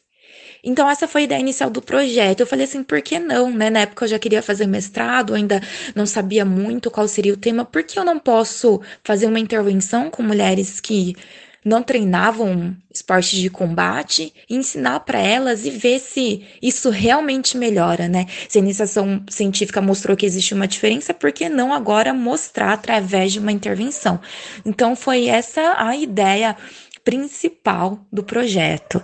[0.63, 2.41] Então, essa foi a ideia inicial do projeto.
[2.41, 3.69] Eu falei assim, por que não, né?
[3.69, 5.61] Na época eu já queria fazer mestrado, ainda
[5.95, 7.65] não sabia muito qual seria o tema.
[7.65, 11.15] Por que eu não posso fazer uma intervenção com mulheres que
[11.63, 18.25] não treinavam esportes de combate, ensinar para elas e ver se isso realmente melhora, né?
[18.47, 23.33] Se a iniciação científica mostrou que existe uma diferença, por que não agora mostrar através
[23.33, 24.19] de uma intervenção?
[24.65, 26.55] Então foi essa a ideia
[27.03, 29.01] principal do projeto.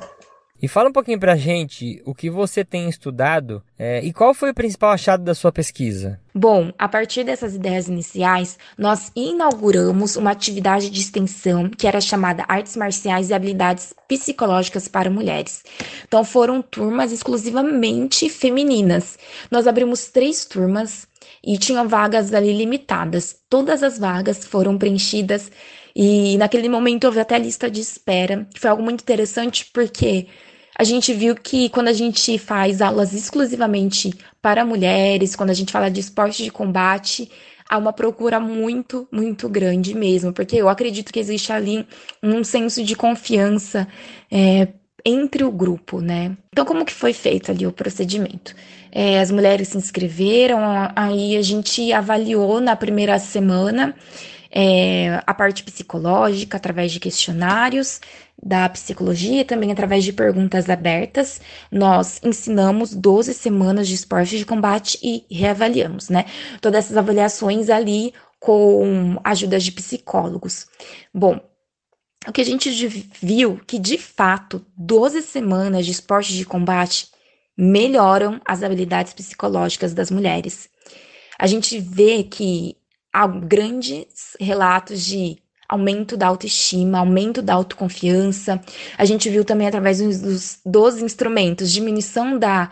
[0.62, 4.52] E fala um pouquinho pra gente o que você tem estudado é, e qual foi
[4.52, 6.20] o principal achado da sua pesquisa.
[6.34, 12.46] Bom, a partir dessas ideias iniciais, nós inauguramos uma atividade de extensão que era chamada
[12.48, 15.62] Artes Marciais e Habilidades Psicológicas para Mulheres.
[16.08, 19.20] Então foram turmas exclusivamente femininas.
[19.52, 21.06] Nós abrimos três turmas
[21.44, 23.36] e tinham vagas ali limitadas.
[23.50, 25.52] Todas as vagas foram preenchidas
[25.96, 28.48] e naquele momento houve até lista de espera.
[28.58, 30.28] Foi algo muito interessante porque
[30.78, 35.72] a gente viu que quando a gente faz aulas exclusivamente para mulheres, quando a gente
[35.72, 37.32] fala de esporte de combate,
[37.70, 41.88] há uma procura muito, muito grande mesmo, porque eu acredito que existe ali
[42.22, 43.88] um senso de confiança
[44.30, 44.68] é,
[45.06, 46.36] entre o grupo, né?
[46.52, 48.54] Então, como que foi feito ali o procedimento?
[48.92, 50.60] É, as mulheres se inscreveram,
[50.96, 53.96] aí a gente avaliou na primeira semana
[54.58, 58.00] é, a parte psicológica através de questionários
[58.42, 61.42] da psicologia e também através de perguntas abertas.
[61.70, 66.26] Nós ensinamos 12 semanas de esporte de combate e reavaliamos, né?
[66.62, 70.68] Todas essas avaliações ali com ajuda de psicólogos.
[71.14, 71.40] Bom,
[72.26, 72.70] o que a gente
[73.22, 77.10] viu que de fato 12 semanas de esporte de combate
[77.58, 80.70] melhoram as habilidades psicológicas das mulheres.
[81.38, 82.78] A gente vê que
[83.16, 85.38] há grandes relatos de
[85.70, 88.62] aumento da autoestima, aumento da autoconfiança.
[88.98, 92.70] A gente viu também através dos, dos instrumentos diminuição da,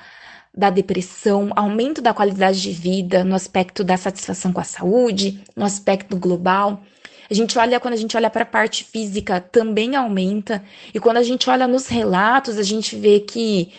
[0.54, 5.64] da depressão, aumento da qualidade de vida no aspecto da satisfação com a saúde, no
[5.64, 6.82] aspecto global.
[7.32, 10.62] A gente olha, quando a gente olha para a parte física, também aumenta.
[10.94, 13.72] E quando a gente olha nos relatos, a gente vê que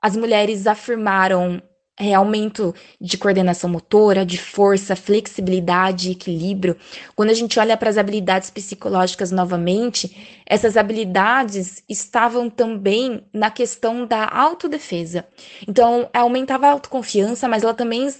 [0.00, 1.60] as mulheres afirmaram
[1.98, 6.76] é, aumento de coordenação motora, de força, flexibilidade, equilíbrio.
[7.14, 14.06] Quando a gente olha para as habilidades psicológicas novamente, essas habilidades estavam também na questão
[14.06, 15.24] da autodefesa.
[15.66, 18.12] Então, aumentava a autoconfiança, mas ela também,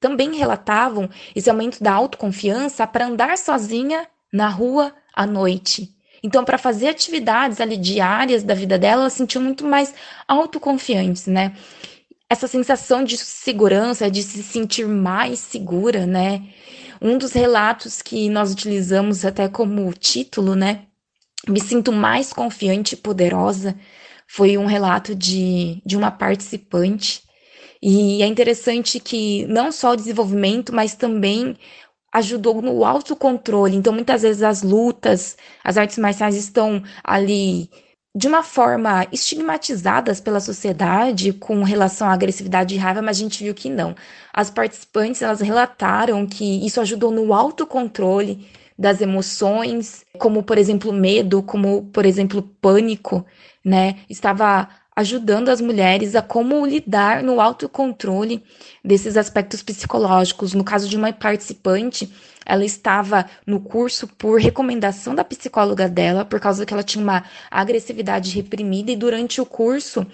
[0.00, 5.94] também relatavam esse aumento da autoconfiança para andar sozinha na rua à noite.
[6.22, 9.94] Então, para fazer atividades ali diárias da vida dela, ela sentiu muito mais
[10.28, 11.54] autoconfiantes, né?
[12.30, 16.40] Essa sensação de segurança, de se sentir mais segura, né?
[17.02, 20.86] Um dos relatos que nós utilizamos até como título, né?
[21.48, 23.74] Me sinto mais confiante e poderosa.
[24.28, 27.22] Foi um relato de, de uma participante.
[27.82, 31.56] E é interessante que não só o desenvolvimento, mas também
[32.12, 33.76] ajudou no autocontrole.
[33.76, 37.68] Então, muitas vezes as lutas, as artes marciais estão ali
[38.14, 43.44] de uma forma estigmatizadas pela sociedade com relação à agressividade e raiva, mas a gente
[43.44, 43.94] viu que não.
[44.32, 51.42] As participantes, elas relataram que isso ajudou no autocontrole das emoções, como por exemplo medo,
[51.42, 53.24] como por exemplo pânico,
[53.64, 53.98] né?
[54.08, 58.42] Estava ajudando as mulheres a como lidar no autocontrole
[58.84, 60.52] desses aspectos psicológicos.
[60.52, 62.12] No caso de uma participante,
[62.44, 67.24] ela estava no curso por recomendação da psicóloga dela, por causa que ela tinha uma
[67.50, 70.06] agressividade reprimida, e durante o curso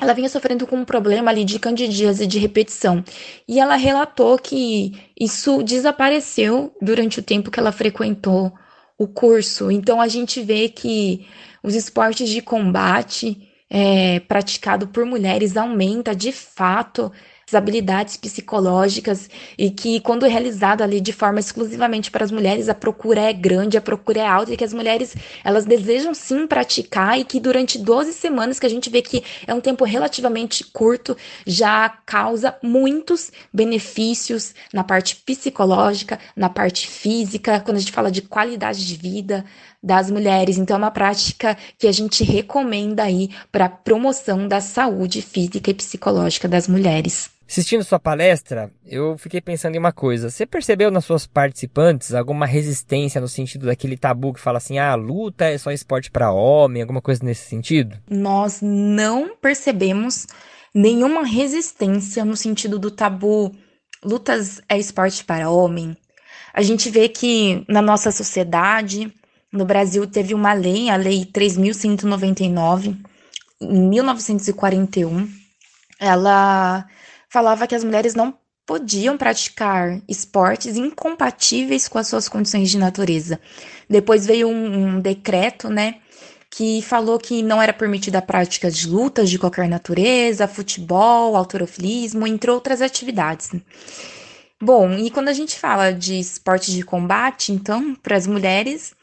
[0.00, 3.04] ela vinha sofrendo com um problema ali de candidíase de repetição.
[3.46, 8.52] E ela relatou que isso desapareceu durante o tempo que ela frequentou
[8.96, 9.70] o curso.
[9.70, 11.26] Então a gente vê que
[11.62, 17.10] os esportes de combate é, praticado por mulheres aumenta de fato
[17.48, 22.74] as habilidades psicológicas e que quando realizado ali de forma exclusivamente para as mulheres a
[22.74, 27.18] procura é grande, a procura é alta e que as mulheres elas desejam sim praticar
[27.18, 31.16] e que durante 12 semanas que a gente vê que é um tempo relativamente curto
[31.46, 38.22] já causa muitos benefícios na parte psicológica, na parte física, quando a gente fala de
[38.22, 39.44] qualidade de vida,
[39.82, 40.58] das mulheres.
[40.58, 45.74] Então, é uma prática que a gente recomenda aí para promoção da saúde física e
[45.74, 47.30] psicológica das mulheres.
[47.48, 50.30] Assistindo sua palestra, eu fiquei pensando em uma coisa.
[50.30, 54.94] Você percebeu nas suas participantes alguma resistência no sentido daquele tabu que fala assim: ah,
[54.94, 57.98] luta é só esporte para homem, alguma coisa nesse sentido?
[58.08, 60.26] Nós não percebemos
[60.74, 63.54] nenhuma resistência no sentido do tabu
[64.04, 65.96] lutas é esporte para homem.
[66.52, 69.12] A gente vê que na nossa sociedade
[69.52, 72.96] no Brasil teve uma lei, a Lei 3.199,
[73.60, 75.28] em 1941.
[76.00, 76.86] Ela
[77.28, 78.34] falava que as mulheres não
[78.66, 83.38] podiam praticar esportes incompatíveis com as suas condições de natureza.
[83.88, 85.96] Depois veio um, um decreto, né,
[86.50, 92.26] que falou que não era permitida a prática de lutas de qualquer natureza, futebol, autorofilismo,
[92.26, 93.50] entre outras atividades.
[94.60, 98.94] Bom, e quando a gente fala de esportes de combate, então, para as mulheres,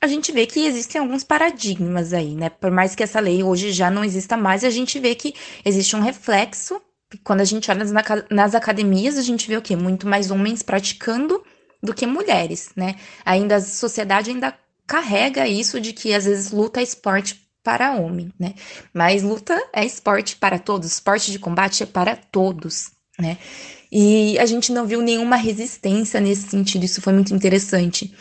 [0.00, 2.48] a gente vê que existem alguns paradigmas aí, né?
[2.48, 5.34] Por mais que essa lei hoje já não exista mais, a gente vê que
[5.64, 6.80] existe um reflexo.
[7.22, 9.76] Quando a gente olha nas, nas academias, a gente vê o quê?
[9.76, 11.42] Muito mais homens praticando
[11.82, 12.96] do que mulheres, né?
[13.24, 18.32] Ainda a sociedade ainda carrega isso de que às vezes luta é esporte para homem,
[18.38, 18.54] né?
[18.94, 23.36] Mas luta é esporte para todos, esporte de combate é para todos, né?
[23.92, 28.14] E a gente não viu nenhuma resistência nesse sentido, isso foi muito interessante.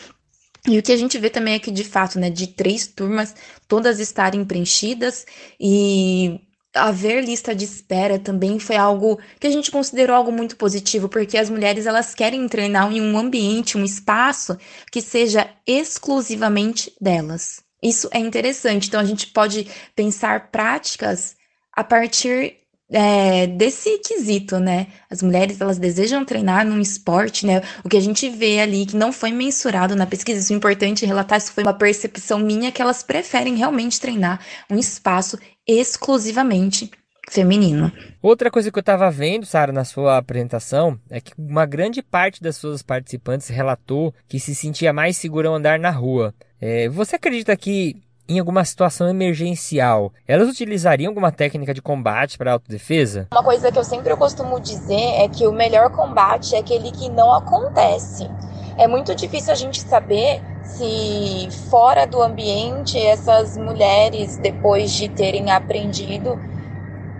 [0.67, 3.33] E o que a gente vê também é que, de fato, né, de três turmas,
[3.67, 5.25] todas estarem preenchidas
[5.59, 6.39] e
[6.73, 11.37] haver lista de espera também foi algo que a gente considerou algo muito positivo, porque
[11.37, 14.57] as mulheres elas querem treinar em um ambiente, um espaço
[14.91, 17.63] que seja exclusivamente delas.
[17.81, 18.87] Isso é interessante.
[18.87, 21.35] Então, a gente pode pensar práticas
[21.71, 22.58] a partir
[22.91, 24.87] é, desse quesito, né?
[25.09, 27.61] As mulheres, elas desejam treinar num esporte, né?
[27.83, 31.05] O que a gente vê ali que não foi mensurado na pesquisa, isso é importante
[31.05, 35.37] relatar, isso foi uma percepção minha que elas preferem realmente treinar um espaço
[35.67, 36.89] exclusivamente
[37.29, 37.91] feminino.
[38.21, 42.41] Outra coisa que eu estava vendo, Sara, na sua apresentação, é que uma grande parte
[42.41, 46.33] das suas participantes relatou que se sentia mais segura ao andar na rua.
[46.59, 52.53] É, você acredita que em alguma situação emergencial, elas utilizariam alguma técnica de combate para
[52.53, 53.27] autodefesa?
[53.31, 57.09] Uma coisa que eu sempre costumo dizer é que o melhor combate é aquele que
[57.09, 58.29] não acontece.
[58.77, 65.49] É muito difícil a gente saber se fora do ambiente essas mulheres, depois de terem
[65.49, 66.39] aprendido,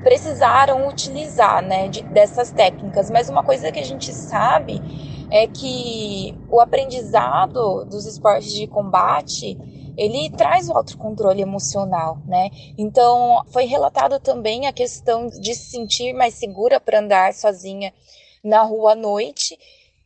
[0.03, 3.09] precisaram utilizar né, de, dessas técnicas.
[3.09, 4.79] Mas uma coisa que a gente sabe
[5.31, 9.57] é que o aprendizado dos esportes de combate
[9.99, 12.49] ele traz o autocontrole emocional, né?
[12.77, 17.93] Então, foi relatado também a questão de se sentir mais segura para andar sozinha
[18.41, 19.59] na rua à noite.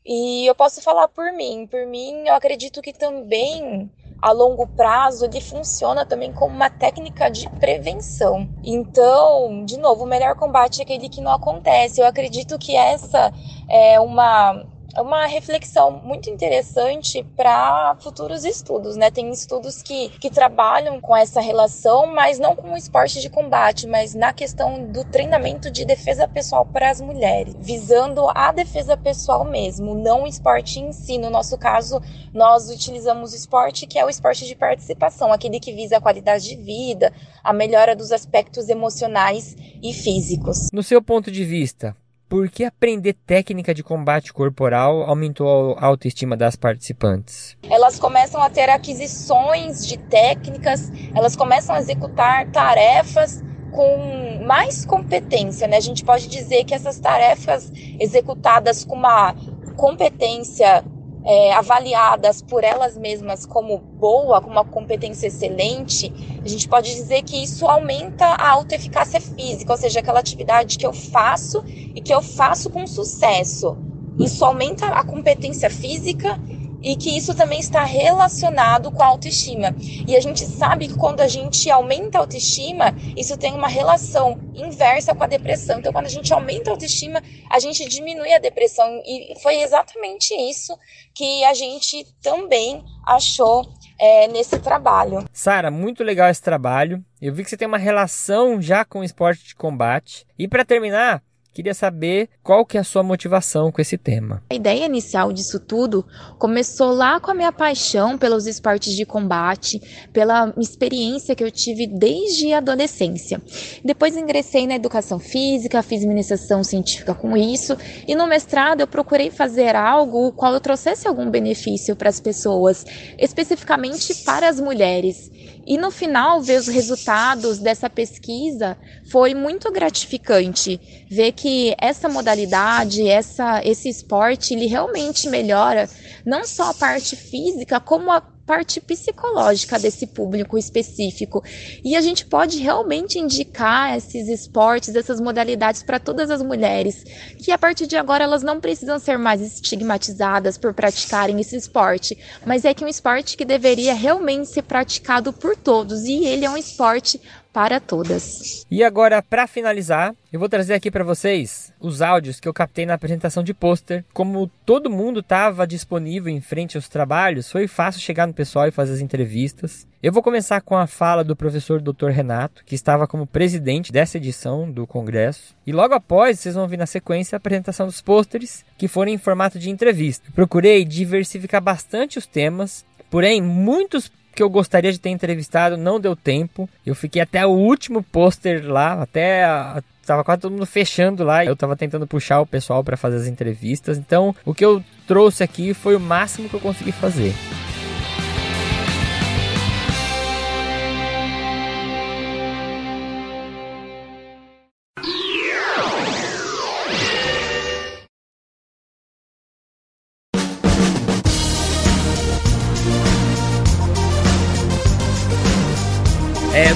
[0.03, 3.89] E eu posso falar por mim, por mim, eu acredito que também
[4.19, 8.49] a longo prazo ele funciona também como uma técnica de prevenção.
[8.63, 12.01] Então, de novo, o melhor combate é aquele que não acontece.
[12.01, 13.31] Eu acredito que essa
[13.69, 14.65] é uma
[14.97, 19.09] uma reflexão muito interessante para futuros estudos, né?
[19.09, 23.87] Tem estudos que, que trabalham com essa relação, mas não com o esporte de combate,
[23.87, 29.43] mas na questão do treinamento de defesa pessoal para as mulheres, visando a defesa pessoal
[29.43, 31.17] mesmo, não o esporte em si.
[31.17, 32.01] No nosso caso,
[32.33, 36.47] nós utilizamos o esporte que é o esporte de participação, aquele que visa a qualidade
[36.47, 37.13] de vida,
[37.43, 40.69] a melhora dos aspectos emocionais e físicos.
[40.71, 41.95] No seu ponto de vista,
[42.33, 47.55] por que aprender técnica de combate corporal aumentou a autoestima das participantes?
[47.69, 55.67] Elas começam a ter aquisições de técnicas, elas começam a executar tarefas com mais competência,
[55.67, 55.77] né?
[55.77, 59.35] A gente pode dizer que essas tarefas executadas com uma
[59.77, 60.83] competência
[61.25, 66.13] é, avaliadas por elas mesmas como boa, com uma competência excelente,
[66.43, 70.85] a gente pode dizer que isso aumenta a autoeficácia física, ou seja, aquela atividade que
[70.85, 73.77] eu faço e que eu faço com sucesso.
[74.19, 76.39] Isso aumenta a competência física
[76.83, 79.73] e que isso também está relacionado com a autoestima.
[80.05, 84.37] E a gente sabe que quando a gente aumenta a autoestima, isso tem uma relação
[84.53, 85.79] inversa com a depressão.
[85.79, 89.01] Então, quando a gente aumenta a autoestima, a gente diminui a depressão.
[89.05, 90.77] E foi exatamente isso
[91.15, 93.65] que a gente também achou
[93.99, 95.25] é, nesse trabalho.
[95.31, 97.03] Sara, muito legal esse trabalho.
[97.21, 100.25] Eu vi que você tem uma relação já com o esporte de combate.
[100.37, 101.23] E para terminar,
[101.53, 104.41] Queria saber qual que é a sua motivação com esse tema.
[104.49, 106.03] A ideia inicial disso tudo
[106.39, 109.79] começou lá com a minha paixão pelos esportes de combate,
[110.11, 113.39] pela experiência que eu tive desde a adolescência.
[113.85, 117.77] Depois ingressei na educação física, fiz iniciação científica com isso,
[118.07, 122.19] e no mestrado eu procurei fazer algo o qual eu trouxesse algum benefício para as
[122.19, 122.83] pessoas,
[123.19, 125.31] especificamente para as mulheres.
[125.65, 128.77] E no final, ver os resultados dessa pesquisa
[129.09, 130.79] foi muito gratificante.
[131.09, 135.89] Ver que essa modalidade, essa, esse esporte, ele realmente melhora
[136.25, 141.43] não só a parte física, como a parte psicológica desse público específico.
[141.83, 147.03] E a gente pode realmente indicar esses esportes, essas modalidades para todas as mulheres,
[147.37, 152.17] que a partir de agora elas não precisam ser mais estigmatizadas por praticarem esse esporte,
[152.45, 156.49] mas é que um esporte que deveria realmente ser praticado por todos e ele é
[156.49, 157.19] um esporte
[157.53, 158.65] para todas.
[158.69, 162.85] E agora, para finalizar, eu vou trazer aqui para vocês os áudios que eu captei
[162.87, 164.03] na apresentação de pôster.
[164.11, 168.71] Como todo mundo estava disponível em frente aos trabalhos, foi fácil chegar no pessoal e
[168.71, 169.87] fazer as entrevistas.
[170.01, 172.09] Eu vou começar com a fala do professor Dr.
[172.09, 175.55] Renato, que estava como presidente dessa edição do congresso.
[175.65, 179.17] E logo após, vocês vão ouvir na sequência a apresentação dos pôsteres, que foram em
[179.17, 180.31] formato de entrevista.
[180.33, 186.15] procurei diversificar bastante os temas, porém muitos que eu gostaria de ter entrevistado, não deu
[186.15, 186.69] tempo.
[186.85, 191.45] Eu fiquei até o último pôster lá, até a, tava quase todo mundo fechando lá.
[191.45, 193.97] Eu tava tentando puxar o pessoal para fazer as entrevistas.
[193.97, 197.33] Então, o que eu trouxe aqui foi o máximo que eu consegui fazer.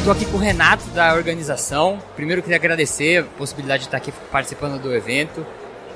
[0.08, 2.00] Estou aqui com o Renato da organização.
[2.16, 5.46] Primeiro queria agradecer a possibilidade de estar aqui participando do evento.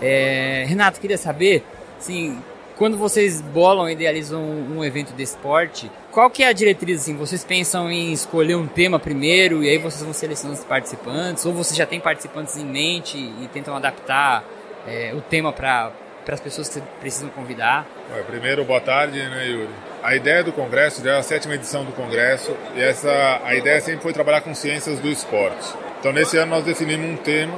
[0.01, 1.63] É, Renato, queria saber,
[1.97, 2.37] assim,
[2.75, 7.03] quando vocês bolam e idealizam um, evento de esporte, qual que é a diretriz?
[7.03, 7.15] Assim?
[7.15, 11.45] Vocês pensam em escolher um tema primeiro e aí vocês vão selecionando os participantes?
[11.45, 14.43] Ou vocês já têm participantes em mente e tentam adaptar
[14.85, 15.89] é, o tema para
[16.27, 17.85] as pessoas que precisam convidar?
[18.27, 19.69] primeiro, boa tarde, né, Yuri?
[20.03, 23.79] A ideia do congresso já é a sétima edição do congresso e essa a ideia
[23.81, 25.73] sempre foi trabalhar com ciências do esporte.
[25.99, 27.57] Então, nesse ano nós definimos um tema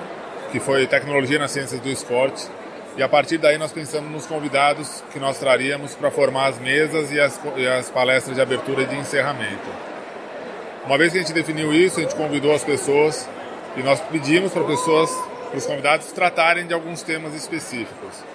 [0.52, 2.48] que foi tecnologia nas ciências do esporte
[2.96, 7.12] e a partir daí nós pensamos nos convidados que nós traríamos para formar as mesas
[7.12, 9.68] e as, e as palestras de abertura e de encerramento.
[10.86, 13.28] Uma vez que a gente definiu isso, a gente convidou as pessoas
[13.78, 15.10] e nós pedimos para pessoas,
[15.50, 18.33] para os convidados tratarem de alguns temas específicos.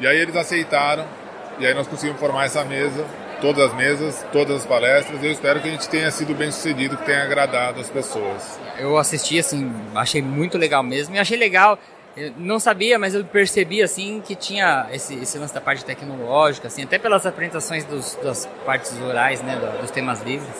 [0.00, 1.04] E aí eles aceitaram
[1.58, 3.04] e aí nós conseguimos formar essa mesa,
[3.40, 5.22] todas as mesas, todas as palestras.
[5.22, 8.58] Eu espero que a gente tenha sido bem sucedido, que tenha agradado as pessoas.
[8.78, 11.78] Eu assisti assim, achei muito legal mesmo e achei legal
[12.16, 16.66] eu não sabia, mas eu percebi assim que tinha esse, esse lance da parte tecnológica,
[16.66, 20.54] assim, até pelas apresentações dos, das partes orais, né, dos temas livres.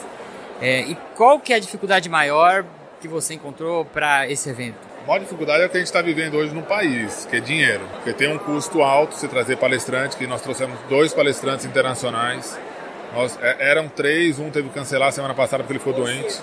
[0.61, 2.65] É, e qual que é a dificuldade maior
[3.01, 4.90] que você encontrou para esse evento?
[5.03, 7.39] A maior dificuldade é o que a gente está vivendo hoje no país, que é
[7.39, 7.81] dinheiro.
[7.93, 12.57] Porque tem um custo alto você trazer palestrante, que nós trouxemos dois palestrantes internacionais.
[13.15, 16.39] Nós, é, eram três, um teve que cancelar semana passada porque ele ficou doente.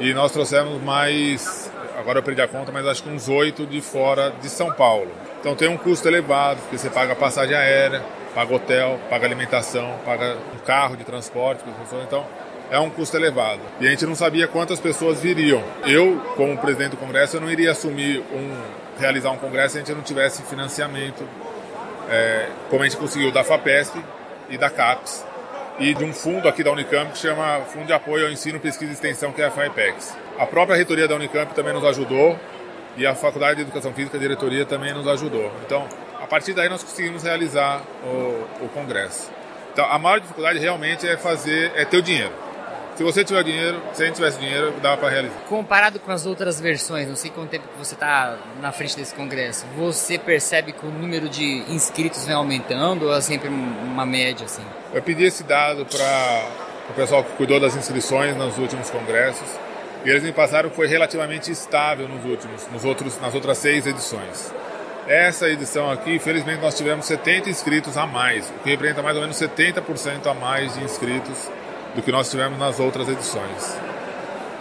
[0.00, 3.82] E nós trouxemos mais agora eu perdi a conta, mas acho que uns oito de
[3.82, 5.10] fora de São Paulo.
[5.40, 8.02] Então tem um custo elevado, porque você paga passagem aérea,
[8.34, 11.62] paga hotel, paga alimentação, paga um carro de transporte.
[12.06, 12.26] Então
[12.72, 13.60] é um custo elevado.
[13.78, 15.62] E a gente não sabia quantas pessoas viriam.
[15.84, 18.56] Eu, como presidente do congresso, eu não iria assumir um
[18.98, 21.22] realizar um congresso se a gente não tivesse financiamento,
[22.08, 24.02] é, como a gente conseguiu da FAPESP
[24.48, 25.22] e da CAPES
[25.78, 28.90] e de um fundo aqui da Unicamp que chama Fundo de Apoio ao Ensino, Pesquisa
[28.90, 30.16] e Extensão, que é a FAPEX.
[30.38, 32.38] A própria reitoria da Unicamp também nos ajudou
[32.96, 35.52] e a Faculdade de Educação Física, a diretoria, também nos ajudou.
[35.66, 35.86] Então,
[36.22, 39.30] a partir daí nós conseguimos realizar o, o congresso.
[39.74, 42.51] Então, a maior dificuldade realmente é fazer, é ter o dinheiro.
[42.94, 45.34] Se você tiver dinheiro, se a gente tivesse dinheiro, dá para realizar.
[45.48, 49.14] Comparado com as outras versões, não sei quanto tempo que você está na frente desse
[49.14, 54.44] congresso, você percebe que o número de inscritos vem aumentando ou é sempre uma média
[54.44, 54.62] assim?
[54.92, 56.44] Eu pedi esse dado para
[56.90, 59.48] o pessoal que cuidou das inscrições nos últimos congressos
[60.04, 63.86] e eles me passaram que foi relativamente estável nos últimos, nos outros, nas outras seis
[63.86, 64.52] edições.
[65.06, 69.22] Essa edição aqui, infelizmente, nós tivemos 70 inscritos a mais, o que representa mais ou
[69.22, 71.50] menos 70% a mais de inscritos
[71.94, 73.78] do que nós tivemos nas outras edições.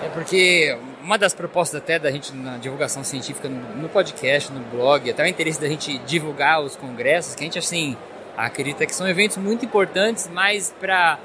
[0.04, 5.10] É porque uma das propostas até da gente na divulgação científica no, podcast, no blog,
[5.10, 7.98] até o interesse da gente divulgar os congressos, que a gente assim
[8.38, 11.20] acredita que são eventos muito importantes, mas para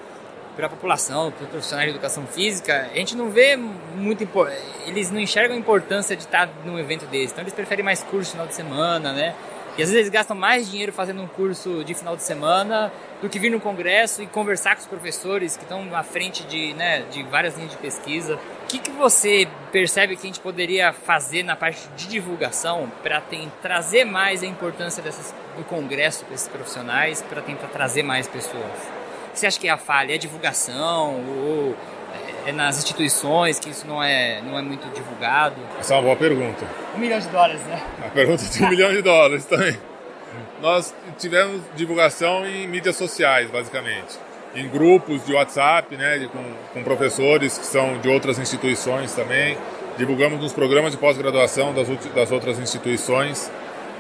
[0.57, 4.27] para a população, para os profissionais de educação física, a gente não vê muito
[4.87, 7.35] eles não enxergam a importância de estar num evento desse.
[7.35, 9.35] Então eles preferem mais curso no final de semana, né?
[9.79, 13.29] E às vezes eles gastam mais dinheiro fazendo um curso de final de semana do
[13.29, 17.03] que vir no congresso e conversar com os professores que estão à frente de, né,
[17.11, 18.37] de várias linhas de pesquisa.
[18.37, 23.23] O que, que você percebe que a gente poderia fazer na parte de divulgação para
[23.61, 28.65] trazer mais a importância dessas, do congresso para esses profissionais, para tentar trazer mais pessoas?
[29.29, 30.13] O que você acha que é a falha?
[30.13, 31.77] É a divulgação ou
[32.47, 35.57] é nas instituições que isso não é, não é muito divulgado?
[35.81, 36.65] Essa é uma boa pergunta.
[36.95, 37.83] Um milhão de dólares, né?
[38.07, 39.77] A pergunta de um milhão de dólares também.
[40.63, 44.19] Nós tivemos divulgação em mídias sociais, basicamente.
[44.55, 49.59] Em grupos de WhatsApp, né, com, com professores que são de outras instituições também.
[49.99, 53.51] Divulgamos nos programas de pós-graduação das, das outras instituições.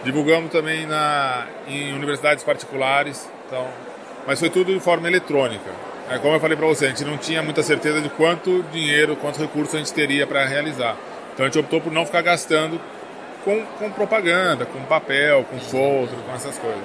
[0.04, 3.28] Divulgamos também na, em universidades particulares.
[3.46, 3.66] Então,
[4.26, 5.95] mas foi tudo de forma eletrônica.
[6.08, 9.16] É, como eu falei para você, a gente não tinha muita certeza de quanto dinheiro,
[9.16, 10.96] quanto recurso a gente teria para realizar.
[11.34, 12.80] Então a gente optou por não ficar gastando
[13.44, 16.82] com, com propaganda, com papel, com folder, com essas coisas.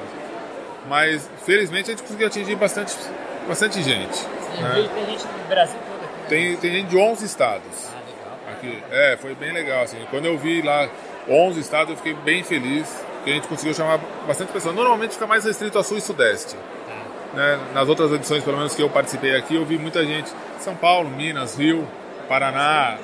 [0.87, 2.95] Mas felizmente a gente conseguiu atingir bastante,
[3.47, 4.15] bastante gente.
[4.15, 4.89] Sim, né?
[4.93, 6.21] Tem gente do Brasil todo aqui.
[6.21, 6.27] Né?
[6.27, 7.89] Tem, tem gente de 11 estados.
[7.93, 8.39] Ah, legal.
[8.51, 8.83] Aqui.
[8.91, 9.83] É, foi bem legal.
[9.83, 9.97] Assim.
[10.09, 10.89] Quando eu vi lá
[11.29, 14.75] 11 estados, eu fiquei bem feliz, porque a gente conseguiu chamar bastante pessoas.
[14.75, 16.55] Normalmente fica mais restrito a sul e sudeste.
[17.33, 17.59] Né?
[17.73, 20.31] Nas outras edições, pelo menos que eu participei aqui, eu vi muita gente.
[20.59, 21.87] São Paulo, Minas, Rio,
[22.27, 22.97] Paraná,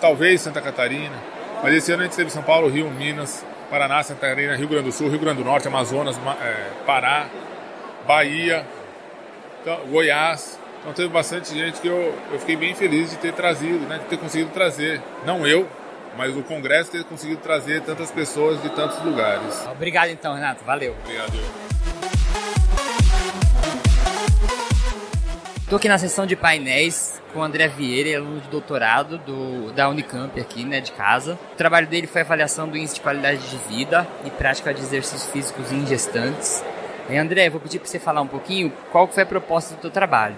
[0.00, 1.16] talvez Santa Catarina.
[1.62, 4.84] Mas esse ano a gente teve São Paulo, Rio, Minas, Paraná, Santa Catarina, Rio Grande
[4.84, 7.26] do Sul, Rio Grande do Norte, Amazonas, é, Pará,
[8.06, 8.66] Bahia,
[9.60, 10.58] então, Goiás.
[10.80, 14.06] Então teve bastante gente que eu, eu fiquei bem feliz de ter trazido, né, de
[14.06, 15.00] ter conseguido trazer.
[15.26, 15.68] Não eu,
[16.16, 19.66] mas o Congresso ter conseguido trazer tantas pessoas de tantos lugares.
[19.70, 20.64] Obrigado então, Renato.
[20.64, 20.96] Valeu.
[21.04, 21.69] Obrigado.
[25.70, 29.88] Estou aqui na sessão de painéis com o André Vieira, aluno de doutorado do, da
[29.88, 31.38] Unicamp aqui, né, de casa.
[31.52, 35.30] O trabalho dele foi avaliação do índice de qualidade de vida e prática de exercícios
[35.30, 36.60] físicos em gestantes.
[37.08, 39.92] E André, vou pedir para você falar um pouquinho qual foi a proposta do teu
[39.92, 40.34] trabalho.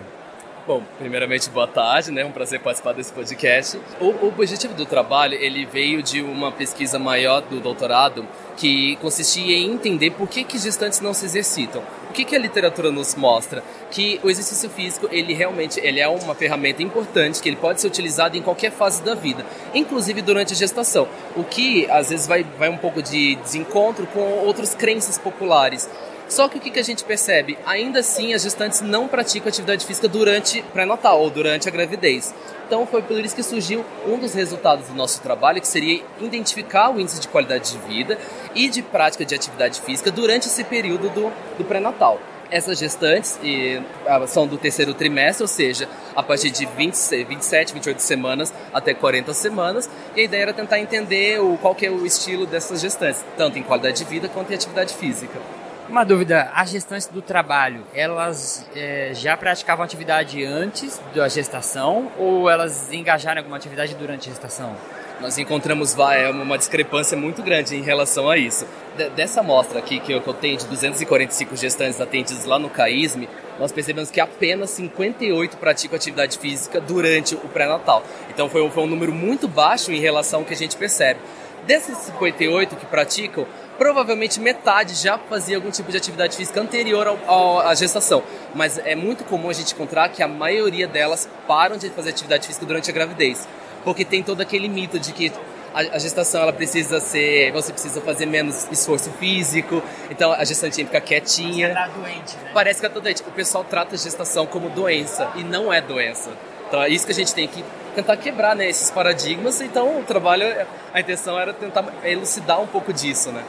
[0.66, 2.22] Bom, primeiramente, boa tarde, né?
[2.26, 3.80] Um prazer participar desse podcast.
[4.00, 9.56] O, o, objetivo do trabalho, ele veio de uma pesquisa maior do doutorado que consistia
[9.56, 11.82] em entender por que, que gestantes não se exercitam.
[12.12, 13.64] O que, que a literatura nos mostra?
[13.90, 17.86] Que o exercício físico, ele realmente ele é uma ferramenta importante, que ele pode ser
[17.86, 21.08] utilizado em qualquer fase da vida, inclusive durante a gestação.
[21.34, 25.88] O que, às vezes, vai, vai um pouco de desencontro com outras crenças populares.
[26.28, 27.58] Só que o que a gente percebe?
[27.64, 32.34] Ainda assim, as gestantes não praticam atividade física durante pré-natal ou durante a gravidez.
[32.66, 36.90] Então foi por isso que surgiu um dos resultados do nosso trabalho, que seria identificar
[36.90, 38.18] o índice de qualidade de vida
[38.54, 42.18] e de prática de atividade física durante esse período do, do pré-natal
[42.52, 47.72] essas gestantes e, ah, são do terceiro trimestre, ou seja, a partir de 20, 27,
[47.72, 49.88] 28 semanas até 40 semanas.
[50.14, 53.58] E a ideia era tentar entender o, qual que é o estilo dessas gestantes, tanto
[53.58, 55.40] em qualidade de vida quanto em atividade física.
[55.88, 62.48] Uma dúvida, as gestantes do trabalho, elas é, já praticavam atividade antes da gestação ou
[62.48, 64.76] elas engajaram alguma atividade durante a gestação?
[65.20, 68.66] Nós encontramos é, uma discrepância muito grande em relação a isso.
[69.14, 73.28] dessa amostra aqui que eu, tenho de 245 gestantes atendidas lá no CAISME,
[73.58, 78.02] nós percebemos que apenas 58 praticam atividade física durante o pré-natal.
[78.30, 81.20] Então foi, foi um número muito baixo em relação ao que a gente percebe.
[81.66, 83.46] Desses 58 que praticam,
[83.82, 88.22] provavelmente metade já fazia algum tipo de atividade física anterior ao, ao, à gestação.
[88.54, 92.46] Mas é muito comum a gente encontrar que a maioria delas param de fazer atividade
[92.46, 93.48] física durante a gravidez.
[93.82, 95.32] Porque tem todo aquele mito de que
[95.74, 97.50] a, gestação ela precisa ser.
[97.50, 101.70] Você precisa fazer menos esforço físico, então a gestante fica quietinha.
[101.70, 102.50] Você tá doente, né?
[102.54, 103.22] Parece que tá doente.
[103.22, 106.30] O pessoal trata a gestação como doença e não é doença.
[106.68, 107.64] Então é isso que a gente tem que
[107.96, 109.60] tentar quebrar né, esses paradigmas.
[109.60, 110.46] Então o trabalho,
[110.94, 113.42] a intenção era tentar elucidar um pouco disso, né?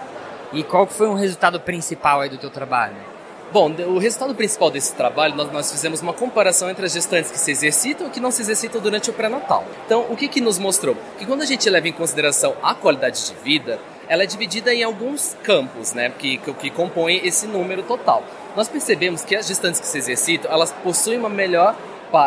[0.53, 2.95] E qual foi o resultado principal aí do teu trabalho?
[3.51, 7.39] Bom, o resultado principal desse trabalho, nós, nós, fizemos uma comparação entre as gestantes que
[7.39, 9.63] se exercitam e que não se exercitam durante o pré-natal.
[9.85, 10.95] Então, o que, que nos mostrou?
[11.17, 14.83] Que quando a gente leva em consideração a qualidade de vida, ela é dividida em
[14.83, 18.23] alguns campos, né, que, que, que compõem esse número total.
[18.55, 21.75] Nós percebemos que as gestantes que se exercitam, elas possuem uma melhor,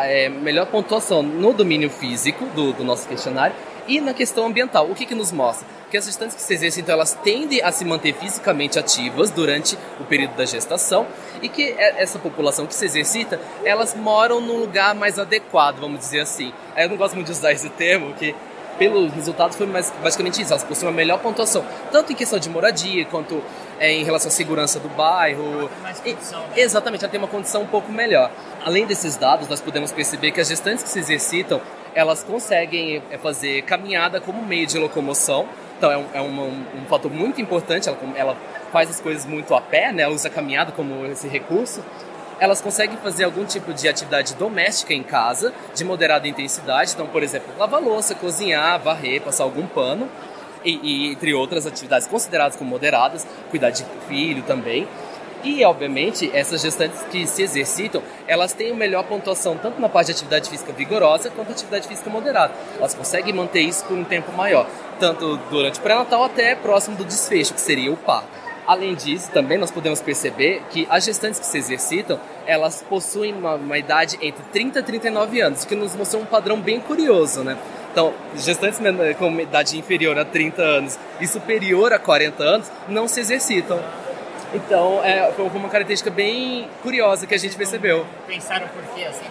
[0.05, 3.55] é, melhor pontuação no domínio físico do, do nosso questionário
[3.87, 4.91] e na questão ambiental.
[4.91, 5.76] O que, que nos mostra?
[5.91, 10.05] Que as gestantes que se exercitam elas tendem a se manter fisicamente ativas durante o
[10.05, 11.07] período da gestação
[11.43, 16.21] e que essa população que se exercita, elas moram num lugar mais adequado, vamos dizer
[16.21, 16.53] assim.
[16.77, 18.35] Eu não gosto muito de usar esse termo, que
[18.79, 22.49] pelo resultado foi mais, basicamente isso, elas possuem uma melhor pontuação, tanto em questão de
[22.49, 23.43] moradia, quanto
[23.79, 25.71] é, em relação à segurança do bairro.
[26.05, 26.53] Condição, né?
[26.57, 28.31] Exatamente, ela tem uma condição um pouco melhor.
[28.65, 31.61] Além desses dados, nós podemos perceber que as gestantes que se exercitam,
[31.95, 36.87] elas conseguem é, fazer caminhada como meio de locomoção, então é um, é um, um
[36.89, 38.37] fator muito importante, ela, ela
[38.73, 40.09] faz as coisas muito a pé, né?
[40.09, 41.83] usa a caminhada como esse recurso.
[42.39, 46.93] Elas conseguem fazer algum tipo de atividade doméstica em casa, de moderada intensidade.
[46.93, 50.09] Então, por exemplo, lavar louça, cozinhar, varrer, passar algum pano.
[50.65, 54.87] E, e, entre outras atividades consideradas como moderadas, cuidar de filho também.
[55.43, 60.13] E, obviamente, essas gestantes que se exercitam, elas têm melhor pontuação tanto na parte de
[60.13, 62.55] atividade física vigorosa quanto atividade física moderada.
[62.79, 64.67] Elas conseguem manter isso por um tempo maior,
[64.99, 68.29] tanto durante o pré-natal até próximo do desfecho, que seria o parto.
[68.67, 73.55] Além disso, também nós podemos perceber que as gestantes que se exercitam, elas possuem uma,
[73.55, 77.57] uma idade entre 30 e 39 anos, que nos mostrou um padrão bem curioso, né?
[77.93, 78.81] Então, gestantes
[79.19, 83.81] com idade inferior a 30 anos e superior a 40 anos não se exercitam.
[84.55, 88.07] Então, é, foi uma característica bem curiosa que a gente percebeu.
[88.27, 89.25] Pensaram por quê, assim?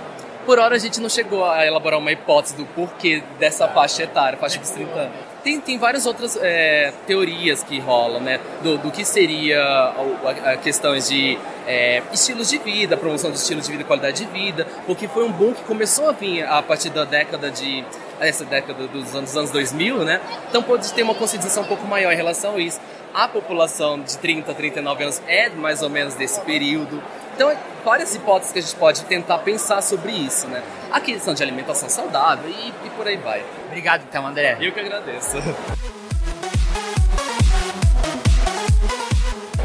[0.46, 4.38] Por hora a gente não chegou a elaborar uma hipótese do porquê dessa faixa etária,
[4.38, 5.35] faixa dos 30 anos.
[5.46, 8.40] Tem, tem várias outras é, teorias que rolam, né?
[8.64, 11.38] Do, do que seria a, a questões de
[11.68, 15.24] é, estilos de vida, promoção de estilos de vida e qualidade de vida, porque foi
[15.24, 17.86] um boom que começou a vir a partir da década de
[18.20, 20.20] essa década dos anos, dos anos 2000, né?
[20.50, 22.82] Então pode ter uma conscientização um pouco maior em relação a isso
[23.16, 27.02] a população de 30 a 39 anos é mais ou menos desse período.
[27.36, 30.64] Então, várias hipóteses que a gente pode tentar pensar sobre isso, né?
[30.90, 33.44] A questão de alimentação saudável e, e por aí vai.
[33.68, 34.58] Obrigado, então, André.
[34.62, 35.36] Eu que agradeço.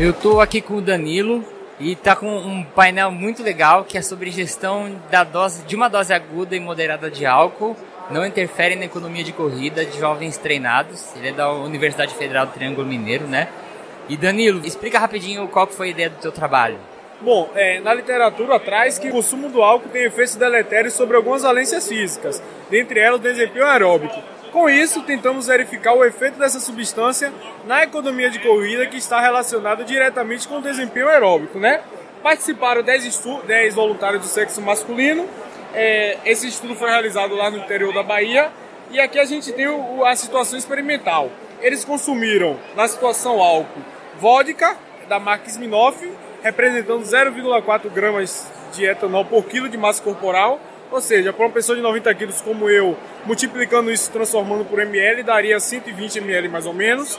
[0.01, 1.45] Eu tô aqui com o Danilo
[1.79, 5.89] e tá com um painel muito legal que é sobre gestão da dose de uma
[5.89, 7.77] dose aguda e moderada de álcool
[8.11, 11.15] não interfere na economia de corrida de jovens treinados.
[11.15, 13.49] Ele é da Universidade Federal do Triângulo Mineiro, né?
[14.09, 16.79] E Danilo, explica rapidinho qual foi a ideia do teu trabalho.
[17.23, 21.43] Bom, é, na literatura traz que o consumo do álcool tem efeitos deletérios sobre algumas
[21.43, 24.15] valências físicas, dentre elas o desempenho aeróbico.
[24.51, 27.31] Com isso, tentamos verificar o efeito dessa substância
[27.67, 31.83] na economia de corrida que está relacionado diretamente com o desempenho aeróbico, né?
[32.23, 35.29] Participaram 10, 10 voluntários do sexo masculino.
[35.75, 38.51] É, esse estudo foi realizado lá no interior da Bahia.
[38.91, 41.31] E aqui a gente tem o, a situação experimental.
[41.61, 43.83] Eles consumiram, na situação álcool,
[44.19, 44.77] vodka
[45.09, 46.11] da marca Smirnoff,
[46.43, 50.61] representando 0,4 gramas de etanol por quilo de massa corporal
[50.91, 55.23] ou seja, para uma pessoa de 90 quilos como eu, multiplicando isso, transformando por ml,
[55.23, 57.19] daria 120 ml mais ou menos,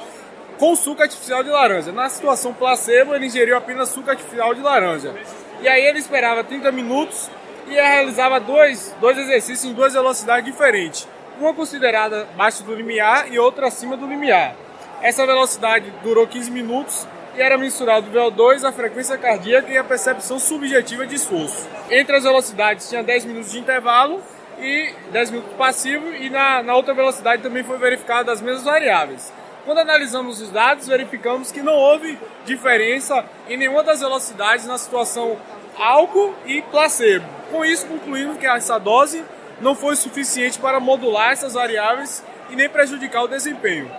[0.58, 1.92] com suco artificial de laranja.
[1.92, 5.16] Na situação placebo, ele ingeriu apenas suco artificial de laranja.
[5.62, 7.30] E aí ele esperava 30 minutos
[7.68, 11.08] e realizava dois, dois exercícios em duas velocidades diferentes.
[11.40, 14.54] Uma considerada abaixo do limiar e outra acima do limiar.
[15.02, 19.84] Essa velocidade durou 15 minutos e era mensurado o VO2, a frequência cardíaca e a
[19.84, 21.68] percepção subjetiva de esforço.
[21.90, 24.22] Entre as velocidades tinha 10 minutos de intervalo
[24.60, 29.32] e 10 minutos passivo e na, na outra velocidade também foi verificada as mesmas variáveis.
[29.66, 35.38] Quando analisamos os dados, verificamos que não houve diferença em nenhuma das velocidades na situação
[35.78, 37.26] álcool e placebo.
[37.52, 39.24] Com isso, concluímos que essa dose
[39.62, 43.90] não foi suficiente para modular essas variáveis e nem prejudicar o desempenho.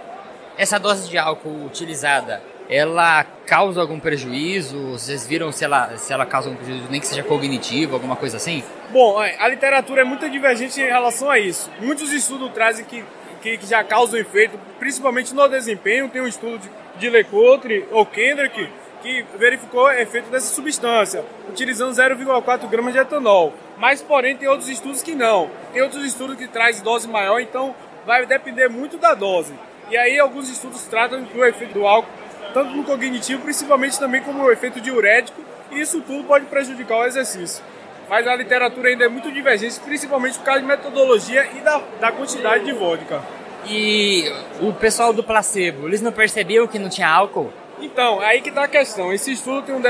[0.59, 4.93] Essa dose de álcool utilizada ela causa algum prejuízo?
[4.93, 8.39] Vocês viram se ela, se ela causa algum prejuízo, nem que seja cognitivo, alguma coisa
[8.39, 8.65] assim?
[8.91, 11.71] Bom, é, a literatura é muito divergente em relação a isso.
[11.81, 13.05] Muitos estudos trazem que,
[13.43, 16.09] que, que já causam efeito, principalmente no desempenho.
[16.09, 18.67] Tem um estudo de, de Lecotre ou Kendrick
[19.03, 23.53] que verificou o efeito dessa substância, utilizando 0,4 gramas de etanol.
[23.77, 25.51] Mas, porém, tem outros estudos que não.
[25.75, 27.75] Tem outros estudos que trazem dose maior, então
[28.07, 29.53] vai depender muito da dose.
[29.91, 32.22] E aí, alguns estudos tratam do efeito do álcool
[32.53, 35.41] tanto no cognitivo, principalmente também como o efeito diurético,
[35.71, 37.65] e isso tudo pode prejudicar o exercício.
[38.09, 42.13] Mas a literatura ainda é muito divergente, principalmente por causa de metodologia e da, da
[42.13, 43.23] quantidade de vodka.
[43.67, 44.31] E
[44.61, 47.53] o pessoal do placebo, eles não percebiam que não tinha álcool?
[47.81, 49.13] Então, aí que está a questão.
[49.13, 49.81] Esse estudo tem um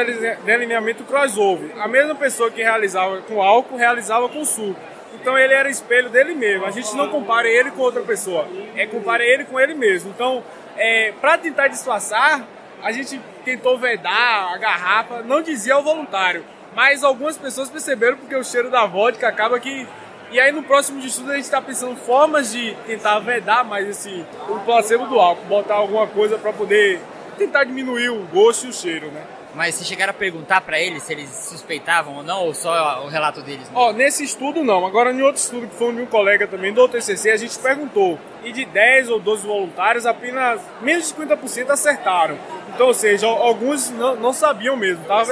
[0.45, 1.71] delineamento crossover.
[1.79, 4.81] A mesma pessoa que realizava com álcool, realizava com suco.
[5.15, 6.65] Então ele era espelho dele mesmo.
[6.65, 10.11] A gente não compara ele com outra pessoa, é compara ele com ele mesmo.
[10.11, 10.43] Então
[10.77, 12.47] é, para tentar disfarçar,
[12.83, 16.45] a gente tentou vedar a garrafa, não dizia ao voluntário,
[16.75, 19.87] mas algumas pessoas perceberam porque o cheiro da vodka acaba que.
[20.31, 23.87] E aí no próximo de estudo a gente está pensando formas de tentar vedar mais
[23.87, 27.01] esse o placebo do álcool, botar alguma coisa para poder
[27.37, 29.23] tentar diminuir o gosto e o cheiro, né?
[29.55, 33.09] Mas se chegaram a perguntar para eles se eles suspeitavam ou não, ou só o
[33.09, 33.71] relato deles?
[33.75, 34.87] Ó, oh, nesse estudo não.
[34.87, 38.19] Agora, em outro estudo que foi de um colega também do TCC, a gente perguntou.
[38.43, 42.39] E de 10 ou 12 voluntários, apenas menos de 50% acertaram.
[42.75, 45.23] Então, ou seja, alguns não, não sabiam mesmo, tá?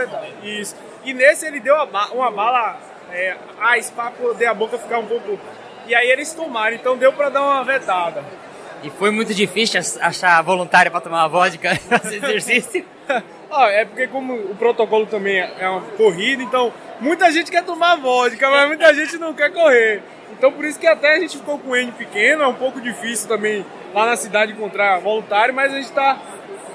[0.43, 0.77] Isso.
[1.03, 2.79] E nesse ele deu uma bala,
[3.11, 5.39] é, ah, para poder a boca ficar um pouco...
[5.87, 8.23] E aí eles tomaram, então deu para dar uma vetada.
[8.83, 12.85] E foi muito difícil achar voluntário para tomar uma vodka nesse exercício?
[13.51, 17.97] Ah, é porque como o protocolo também é uma corrida, então muita gente quer tomar
[17.97, 20.03] vodka, mas muita gente não quer correr.
[20.33, 22.81] Então por isso que até a gente ficou com o N pequeno, é um pouco
[22.81, 26.19] difícil também lá na cidade encontrar voluntário, mas a gente está.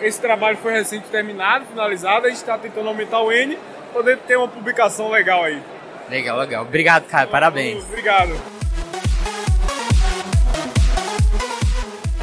[0.01, 3.57] Esse trabalho foi recente terminado, finalizado, a gente está tentando aumentar o N,
[3.93, 5.61] poder ter uma publicação legal aí.
[6.09, 6.63] Legal, legal.
[6.63, 7.27] Obrigado, cara.
[7.27, 7.83] Parabéns.
[7.85, 8.64] Obrigado.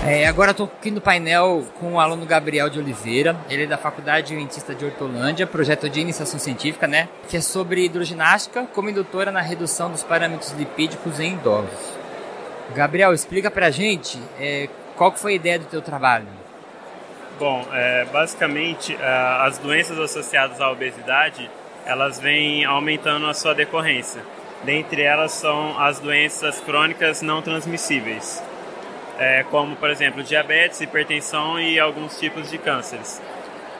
[0.05, 3.79] É, agora estou aqui no painel com o aluno Gabriel de Oliveira, ele é da
[3.79, 7.09] Faculdade Adventista de Hortolândia, projeto de iniciação científica, né?
[7.29, 11.97] Que é sobre hidroginástica como indutora na redução dos parâmetros lipídicos em idosos.
[12.75, 16.27] Gabriel, explica pra gente é, qual que foi a ideia do teu trabalho.
[17.39, 21.49] Bom, é, basicamente é, as doenças associadas à obesidade
[21.87, 24.21] elas vêm aumentando a sua decorrência.
[24.65, 28.43] Dentre elas são as doenças crônicas não transmissíveis
[29.23, 33.23] é, como por exemplo diabetes, hipertensão e alguns tipos de cânceres.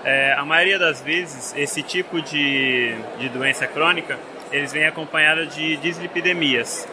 [0.05, 4.19] É, a maioria das vezes, esse tipo de, de doença crônica,
[4.53, 6.87] eles vêm acompanhado de dislipidemias.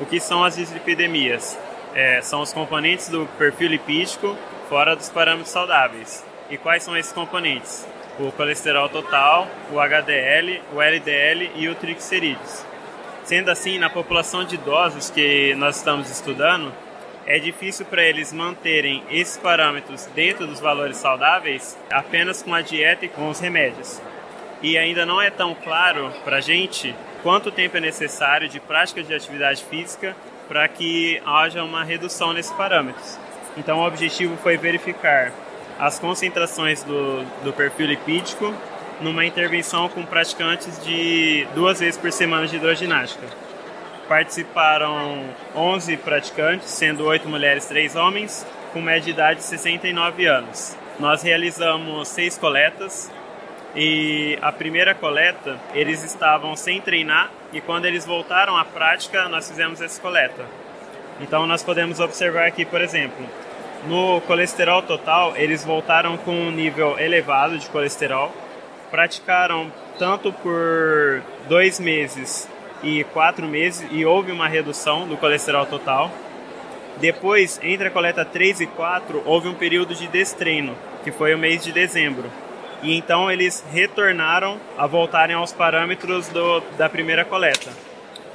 [0.00, 1.56] O que são as dislipidemias?
[1.94, 4.36] É, são os componentes do perfil lipídico
[4.68, 6.24] fora dos parâmetros saudáveis.
[6.50, 7.86] E quais são esses componentes?
[8.18, 12.64] O colesterol total, o HDL, o LDL e o triglicerídeos.
[13.22, 16.72] Sendo assim, na população de idosos que nós estamos estudando,
[17.26, 23.04] é difícil para eles manterem esses parâmetros dentro dos valores saudáveis apenas com a dieta
[23.04, 24.00] e com os remédios.
[24.62, 29.02] E ainda não é tão claro para a gente quanto tempo é necessário de prática
[29.02, 30.16] de atividade física
[30.48, 33.18] para que haja uma redução nesses parâmetros.
[33.56, 35.32] Então, o objetivo foi verificar
[35.78, 38.52] as concentrações do, do perfil lipídico
[39.00, 43.26] numa intervenção com praticantes de duas vezes por semana de hidroginástica.
[44.12, 45.24] Participaram
[45.56, 50.76] 11 praticantes, sendo 8 mulheres e 3 homens, com média de idade de 69 anos.
[51.00, 53.10] Nós realizamos seis coletas
[53.74, 59.48] e a primeira coleta eles estavam sem treinar e quando eles voltaram à prática nós
[59.48, 60.44] fizemos essa coleta.
[61.18, 63.26] Então nós podemos observar aqui, por exemplo,
[63.86, 68.30] no colesterol total eles voltaram com um nível elevado de colesterol,
[68.90, 72.46] praticaram tanto por dois meses
[72.82, 76.10] e quatro meses e houve uma redução do colesterol total.
[76.98, 81.38] Depois, entre a coleta 3 e 4, houve um período de destreino, que foi o
[81.38, 82.30] mês de dezembro.
[82.82, 87.70] E então eles retornaram a voltarem aos parâmetros do, da primeira coleta.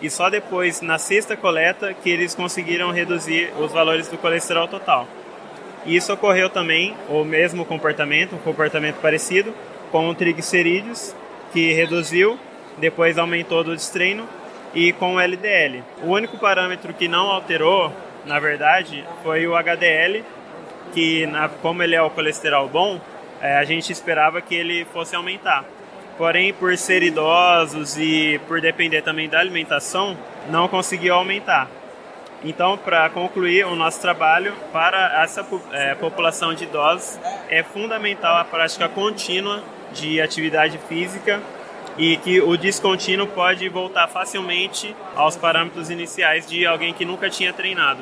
[0.02, 5.08] E só depois, na sexta coleta, que eles conseguiram reduzir os valores do colesterol total.
[5.86, 9.54] E isso ocorreu também, o mesmo comportamento, um comportamento parecido,
[9.92, 11.16] com o triglicerídeos,
[11.52, 12.38] que reduziu,
[12.78, 14.28] depois aumentou do destreino,
[14.78, 15.84] e com o LDL.
[16.04, 17.92] O único parâmetro que não alterou,
[18.26, 20.24] na verdade, foi o HDL,
[20.94, 23.02] que na, como ele é o colesterol bom,
[23.42, 25.66] é, a gente esperava que ele fosse aumentar.
[26.16, 30.16] Porém, por ser idosos e por depender também da alimentação,
[30.48, 31.68] não conseguiu aumentar.
[32.44, 37.20] Então, para concluir o nosso trabalho, para essa é, população de idosos,
[37.50, 41.42] é fundamental a prática contínua de atividade física
[41.98, 47.52] e que o descontínuo pode voltar facilmente aos parâmetros iniciais de alguém que nunca tinha
[47.52, 48.02] treinado.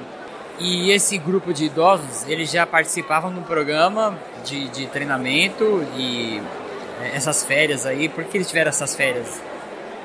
[0.59, 6.41] E esse grupo de idosos, eles já participavam no programa de, de treinamento e
[7.01, 9.41] é, essas férias aí, por que eles tiveram essas férias?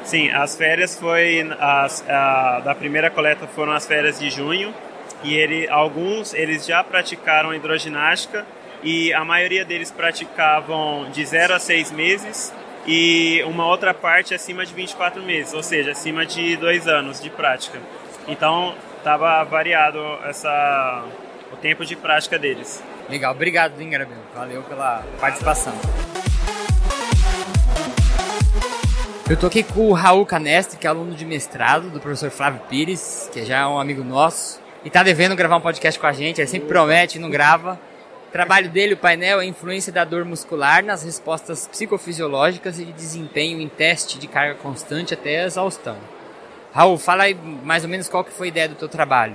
[0.03, 4.75] Sim, as férias foi as, a, da primeira coleta foram as férias de junho
[5.23, 8.47] e ele, alguns eles já praticaram hidroginástica
[8.83, 12.53] e a maioria deles praticavam de 0 a 6 meses
[12.93, 17.31] e uma outra parte acima de 24 meses, ou seja, acima de dois anos de
[17.31, 17.79] prática.
[18.27, 21.05] Então estava variado essa,
[21.53, 22.83] o tempo de prática deles.
[23.09, 24.19] Legal, obrigado, Ingrabel.
[24.35, 25.73] Valeu pela participação.
[29.29, 32.61] Eu tô aqui com o Raul Canestre, que é aluno de mestrado do professor Flávio
[32.69, 36.13] Pires, que já é um amigo nosso, e tá devendo gravar um podcast com a
[36.13, 37.79] gente, ele sempre promete e não grava.
[38.33, 42.93] Trabalho dele, o painel, é a influência da dor muscular nas respostas psicofisiológicas e de
[42.93, 45.97] desempenho em teste de carga constante até a exaustão.
[46.73, 49.35] Raul, fala aí mais ou menos qual que foi a ideia do teu trabalho.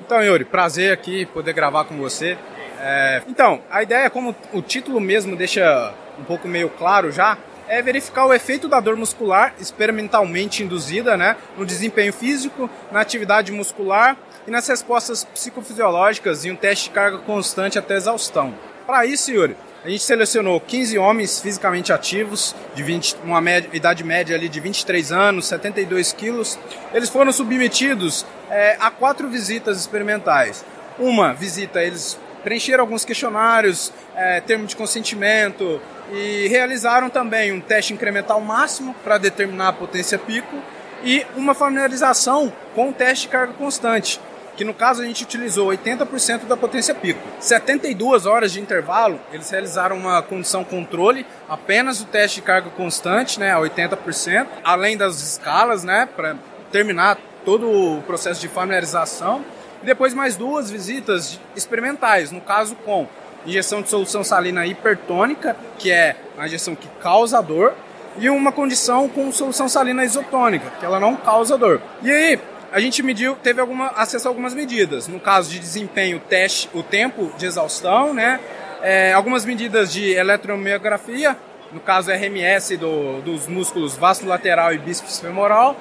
[0.00, 2.38] Então, Yuri, prazer aqui poder gravar com você.
[2.80, 3.20] É...
[3.28, 7.36] Então, a ideia, como o título mesmo deixa um pouco meio claro já,
[7.68, 13.52] é verificar o efeito da dor muscular experimentalmente induzida né, no desempenho físico, na atividade
[13.52, 14.16] muscular
[14.46, 18.54] e nas respostas psicofisiológicas em um teste de carga constante até exaustão.
[18.86, 24.02] Para isso, Yuri, a gente selecionou 15 homens fisicamente ativos, de 20, uma média, idade
[24.02, 26.58] média ali de 23 anos, 72 quilos.
[26.92, 30.64] Eles foram submetidos é, a quatro visitas experimentais.
[30.98, 35.80] Uma visita, eles preencheram alguns questionários, é, termo de consentimento,
[36.12, 40.56] e realizaram também um teste incremental máximo para determinar a potência pico
[41.02, 44.20] e uma familiarização com o teste de carga constante,
[44.56, 47.20] que no caso a gente utilizou 80% da potência pico.
[47.40, 53.38] 72 horas de intervalo, eles realizaram uma condição controle, apenas o teste de carga constante,
[53.38, 56.36] né, a 80%, além das escalas, né, para
[56.70, 59.44] terminar todo o processo de familiarização.
[59.82, 63.06] E depois mais duas visitas experimentais, no caso com
[63.46, 67.74] injeção de solução salina hipertônica, que é a injeção que causa dor,
[68.18, 71.80] e uma condição com solução salina isotônica, que ela não causa dor.
[72.02, 72.40] E aí,
[72.74, 75.06] a gente mediu, teve alguma, acesso a algumas medidas.
[75.06, 78.40] No caso de desempenho, teste, o tempo de exaustão, né?
[78.82, 81.38] É, algumas medidas de eletromiografia,
[81.72, 85.76] no caso RMS do, dos músculos vasculateral e bíceps femoral,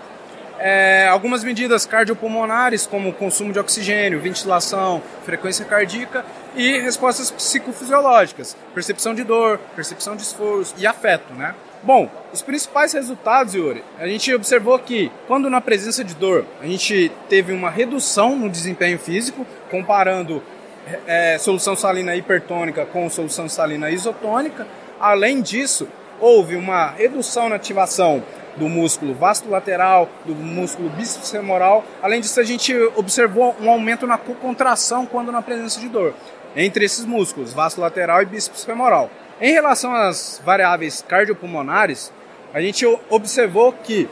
[0.65, 9.13] é, algumas medidas cardiopulmonares, como consumo de oxigênio, ventilação, frequência cardíaca e respostas psicofisiológicas, percepção
[9.13, 11.53] de dor, percepção de esforço e afeto, né?
[11.83, 16.65] Bom, os principais resultados, Yuri, a gente observou que quando na presença de dor a
[16.65, 20.41] gente teve uma redução no desempenho físico, comparando
[21.05, 24.65] é, solução salina hipertônica com solução salina isotônica.
[24.97, 25.89] Além disso,
[26.21, 28.23] houve uma redução na ativação
[28.57, 31.83] do músculo vasto lateral, do músculo bíceps femoral.
[32.01, 36.13] Além disso, a gente observou um aumento na contração quando na presença de dor,
[36.55, 39.09] entre esses músculos, vasto lateral e bíceps femoral.
[39.41, 42.11] Em relação às variáveis cardiopulmonares,
[42.53, 44.07] a gente observou que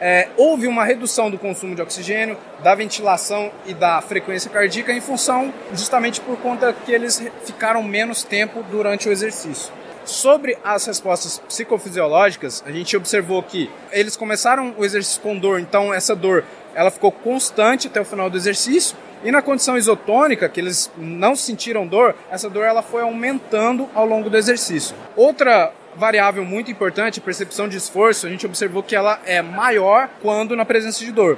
[0.00, 5.00] é, houve uma redução do consumo de oxigênio, da ventilação e da frequência cardíaca em
[5.00, 9.79] função justamente por conta que eles ficaram menos tempo durante o exercício.
[10.04, 15.92] Sobre as respostas psicofisiológicas, a gente observou que eles começaram o exercício com dor, então
[15.92, 16.44] essa dor
[16.74, 18.96] ela ficou constante até o final do exercício.
[19.22, 24.06] E na condição isotônica, que eles não sentiram dor, essa dor ela foi aumentando ao
[24.06, 24.96] longo do exercício.
[25.14, 30.56] Outra variável muito importante, percepção de esforço, a gente observou que ela é maior quando
[30.56, 31.36] na presença de dor.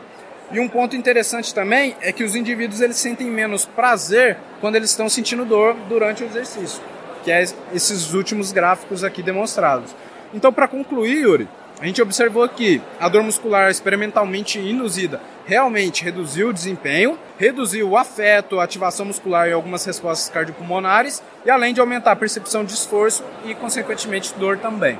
[0.53, 4.91] E um ponto interessante também é que os indivíduos eles sentem menos prazer quando eles
[4.91, 6.83] estão sentindo dor durante o exercício,
[7.23, 7.43] que é
[7.75, 9.95] esses últimos gráficos aqui demonstrados.
[10.35, 11.49] Então, para concluir, Yuri,
[11.81, 17.97] a gente observou que a dor muscular experimentalmente induzida realmente reduziu o desempenho, reduziu o
[17.97, 22.73] afeto, a ativação muscular e algumas respostas cardiopulmonares, e além de aumentar a percepção de
[22.73, 24.99] esforço e, consequentemente, dor também.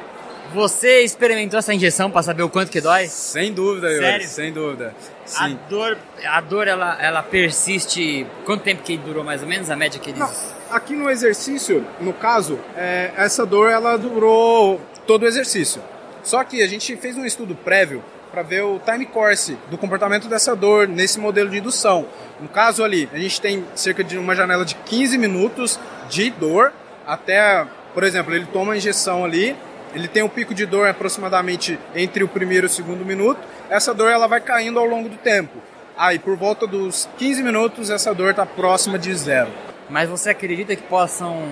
[0.53, 3.07] Você experimentou essa injeção para saber o quanto que dói?
[3.07, 4.29] Sem dúvida, Yuri, Sério?
[4.29, 4.95] sem dúvida.
[5.37, 5.59] A Sim.
[5.71, 5.97] dor,
[6.27, 8.27] a dor ela, ela persiste.
[8.45, 10.19] Quanto tempo que durou mais ou menos a média que eles.
[10.19, 10.31] Não,
[10.73, 15.83] aqui no exercício, no caso, é, essa dor ela durou todo o exercício.
[16.23, 20.29] Só que a gente fez um estudo prévio para ver o time course do comportamento
[20.29, 22.07] dessa dor nesse modelo de indução.
[22.41, 26.73] No caso ali, a gente tem cerca de uma janela de 15 minutos de dor
[27.07, 29.57] até, por exemplo, ele toma a injeção ali,
[29.95, 33.41] ele tem um pico de dor aproximadamente entre o primeiro e o segundo minuto.
[33.69, 35.59] Essa dor ela vai caindo ao longo do tempo.
[35.97, 39.51] Aí, por volta dos 15 minutos, essa dor está próxima de zero.
[39.93, 41.45] Mas você acredita que possam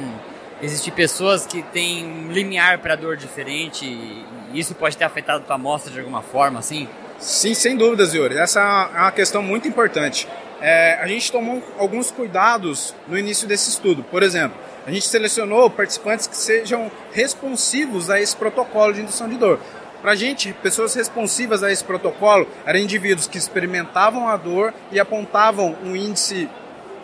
[0.62, 4.24] existir pessoas que têm um limiar para dor diferente e
[4.58, 6.88] isso pode ter afetado a tua amostra de alguma forma, assim?
[7.18, 8.38] Sim, sem dúvidas, Yuri.
[8.38, 10.26] Essa é uma questão muito importante.
[10.58, 14.02] É, a gente tomou alguns cuidados no início desse estudo.
[14.04, 19.36] Por exemplo, a gente selecionou participantes que sejam responsivos a esse protocolo de indução de
[19.36, 19.60] dor.
[20.00, 24.98] Para a gente, pessoas responsivas a esse protocolo eram indivíduos que experimentavam a dor e
[24.98, 26.48] apontavam um índice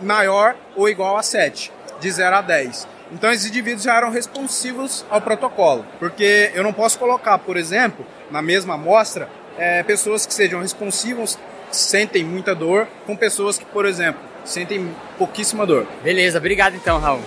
[0.01, 2.89] maior ou igual a 7, de 0 a 10.
[3.13, 8.05] Então esses indivíduos já eram responsivos ao protocolo, porque eu não posso colocar, por exemplo,
[8.31, 11.39] na mesma amostra, é, pessoas que sejam responsivas,
[11.71, 15.87] sentem muita dor, com pessoas que, por exemplo, sentem pouquíssima dor.
[16.03, 17.23] Beleza, obrigado então, Raul.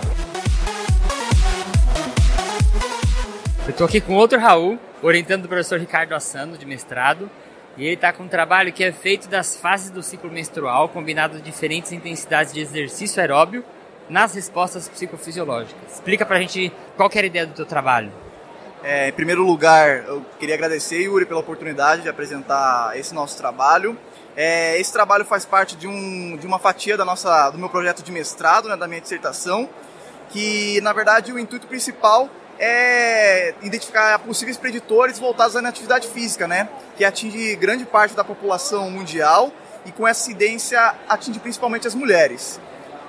[3.67, 7.29] Eu tô aqui com outro Raul, orientando o professor Ricardo Assano, de mestrado,
[7.79, 11.39] e ele está com um trabalho que é feito das fases do ciclo menstrual, combinado
[11.39, 13.63] diferentes intensidades de exercício aeróbio
[14.09, 15.93] nas respostas psicofisiológicas.
[15.93, 18.11] Explica pra gente qual era a ideia do teu trabalho.
[18.83, 23.97] É, em primeiro lugar, eu queria agradecer, Yuri, pela oportunidade de apresentar esse nosso trabalho.
[24.35, 28.03] É, esse trabalho faz parte de, um, de uma fatia da nossa, do meu projeto
[28.03, 29.69] de mestrado, né, da minha dissertação,
[30.31, 36.67] que, na verdade, o intuito principal é identificar possíveis preditores voltados à atividade física, né,
[36.97, 39.51] que atinge grande parte da população mundial
[39.85, 42.59] e, com essa incidência, atinge principalmente as mulheres.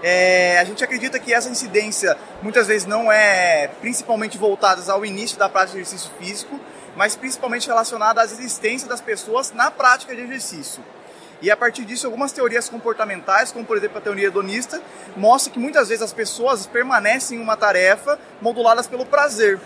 [0.03, 5.37] É, a gente acredita que essa incidência muitas vezes não é principalmente voltada ao início
[5.39, 6.59] da prática de exercício físico,
[6.97, 10.83] mas principalmente relacionada às existências das pessoas na prática de exercício.
[11.43, 14.81] E a partir disso, algumas teorias comportamentais, como por exemplo a teoria hedonista,
[15.17, 19.59] mostram que muitas vezes as pessoas permanecem em uma tarefa moduladas pelo prazer.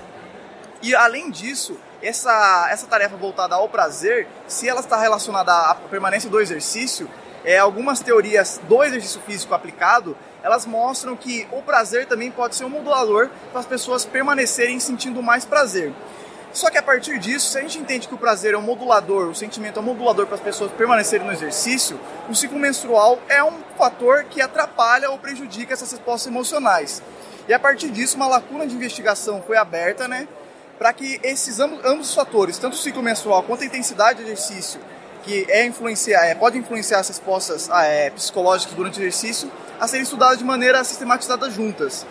[0.81, 6.31] E além disso, essa, essa tarefa voltada ao prazer, se ela está relacionada à permanência
[6.31, 7.11] do exercício,
[7.45, 12.65] é, algumas teorias do exercício físico aplicado, elas mostram que o prazer também pode ser
[12.65, 15.93] um modulador para as pessoas permanecerem sentindo mais prazer.
[16.55, 19.29] Só que a partir disso, se a gente entende que o prazer é um modulador,
[19.29, 21.99] o sentimento é um modulador para as pessoas permanecerem no exercício,
[22.31, 27.03] o ciclo menstrual é um fator que atrapalha ou prejudica essas respostas emocionais.
[27.49, 30.29] E a partir disso, uma lacuna de investigação foi aberta, né,
[30.79, 34.31] para que esses ambos, ambos os fatores, tanto o ciclo menstrual quanto a intensidade de
[34.31, 34.81] exercício,
[35.25, 39.51] que é influenciar, é, pode influenciar as respostas é, psicológicas durante o exercício,
[39.81, 42.07] a serem estudadas de maneira sistematizada juntas.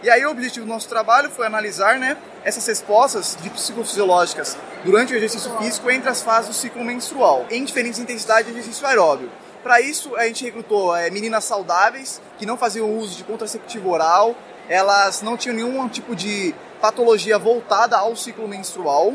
[0.00, 5.12] E aí o objetivo do nosso trabalho foi analisar né, essas respostas de psicofisiológicas durante
[5.12, 9.28] o exercício físico entre as fases do ciclo menstrual, em diferentes intensidades de exercício aeróbio.
[9.60, 14.36] Para isso, a gente recrutou é, meninas saudáveis, que não faziam uso de contraceptivo oral,
[14.68, 19.14] elas não tinham nenhum tipo de patologia voltada ao ciclo menstrual,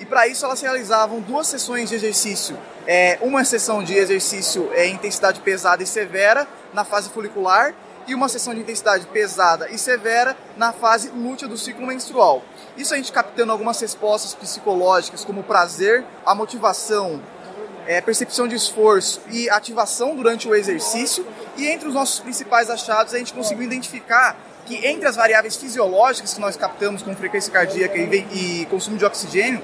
[0.00, 2.58] e para isso elas realizavam duas sessões de exercício.
[2.84, 7.72] É, uma sessão de exercício é, intensidade pesada e severa na fase folicular
[8.06, 12.42] e uma sessão de intensidade pesada e severa na fase lútea do ciclo menstrual.
[12.76, 17.20] Isso a gente captando algumas respostas psicológicas como prazer, a motivação,
[17.86, 21.26] é, percepção de esforço e ativação durante o exercício.
[21.56, 24.36] E entre os nossos principais achados a gente conseguiu identificar
[24.66, 29.04] que entre as variáveis fisiológicas que nós captamos com frequência cardíaca e, e consumo de
[29.04, 29.62] oxigênio,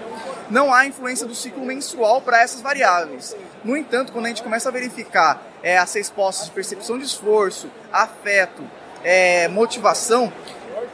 [0.50, 3.36] não há influência do ciclo menstrual para essas variáveis.
[3.64, 7.70] No entanto, quando a gente começa a verificar é, as respostas de percepção de esforço,
[7.92, 8.62] afeto,
[9.04, 10.32] é, motivação,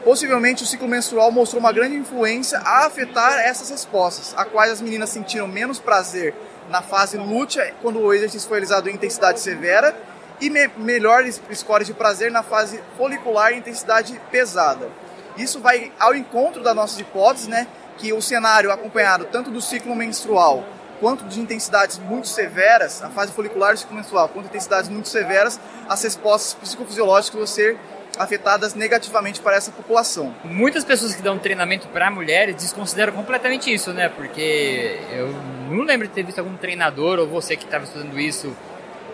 [0.05, 4.80] possivelmente o ciclo menstrual mostrou uma grande influência a afetar essas respostas, a quais as
[4.80, 6.34] meninas sentiram menos prazer
[6.68, 9.96] na fase lute, quando o exercício foi realizado em intensidade severa,
[10.40, 14.88] e me melhores scores de prazer na fase folicular em intensidade pesada.
[15.36, 17.66] Isso vai ao encontro das nossas hipóteses, né,
[17.99, 20.64] que o cenário acompanhado tanto do ciclo menstrual
[21.01, 25.61] quanto de intensidades muito severas, a fase folicular do ciclo menstrual, quanto intensidades muito severas,
[25.88, 27.76] as respostas psicofisiológicas vão ser
[28.18, 30.34] afetadas negativamente para essa população.
[30.42, 34.09] Muitas pessoas que dão treinamento para mulheres desconsideram completamente isso, né?
[34.09, 35.28] Porque eu
[35.70, 38.53] não lembro de ter visto algum treinador ou você que estava estudando isso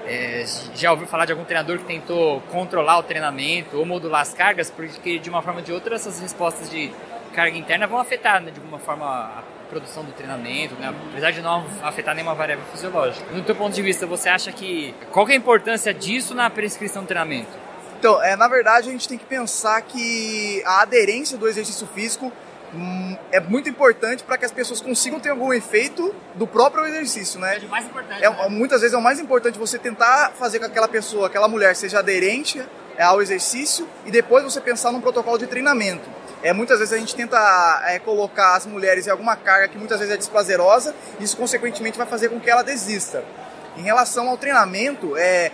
[0.06, 4.34] é, já ouviu falar de algum treinador que tentou controlar o treinamento ou modular as
[4.34, 6.90] cargas, porque de uma forma ou de outra essas respostas de
[7.34, 11.42] carga interna vão afetar né, de alguma forma a produção do treinamento, né, apesar de
[11.42, 13.26] não afetar nenhuma variável fisiológica.
[13.32, 16.48] No teu ponto de vista, você acha que qual que é a importância disso na
[16.48, 17.50] prescrição do treinamento?
[17.98, 22.30] Então, é, na verdade, a gente tem que pensar que a aderência do exercício físico
[22.74, 27.40] hum, é muito importante para que as pessoas consigam ter algum efeito do próprio exercício,
[27.40, 27.56] né?
[27.56, 28.22] É o mais importante.
[28.22, 28.48] É, né?
[28.50, 31.74] Muitas vezes é o mais importante você tentar fazer com que aquela pessoa, aquela mulher,
[31.74, 32.62] seja aderente
[32.98, 36.08] ao exercício e depois você pensar num protocolo de treinamento.
[36.44, 39.98] É, muitas vezes a gente tenta é, colocar as mulheres em alguma carga que muitas
[39.98, 43.24] vezes é desprazerosa, e isso consequentemente vai fazer com que ela desista.
[43.78, 45.50] Em relação ao treinamento, é,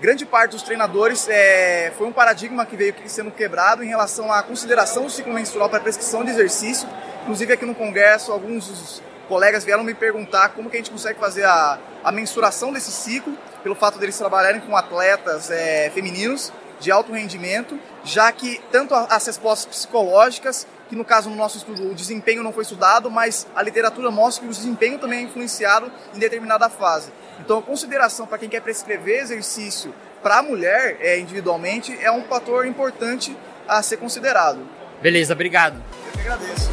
[0.00, 4.42] grande parte dos treinadores é, foi um paradigma que veio sendo quebrado em relação à
[4.42, 6.88] consideração do ciclo menstrual para prescrição de exercício.
[7.24, 11.44] Inclusive aqui no congresso, alguns colegas vieram me perguntar como que a gente consegue fazer
[11.44, 17.12] a, a mensuração desse ciclo, pelo fato deles trabalharem com atletas é, femininos de alto
[17.12, 22.42] rendimento, já que tanto as respostas psicológicas, que no caso no nosso estudo o desempenho
[22.42, 26.68] não foi estudado, mas a literatura mostra que o desempenho também é influenciado em determinada
[26.68, 27.12] fase.
[27.38, 32.22] Então, a consideração para quem quer prescrever exercício para a mulher é, individualmente é um
[32.24, 33.36] fator importante
[33.66, 34.58] a ser considerado.
[35.00, 35.82] Beleza, obrigado.
[36.06, 36.70] Eu que agradeço.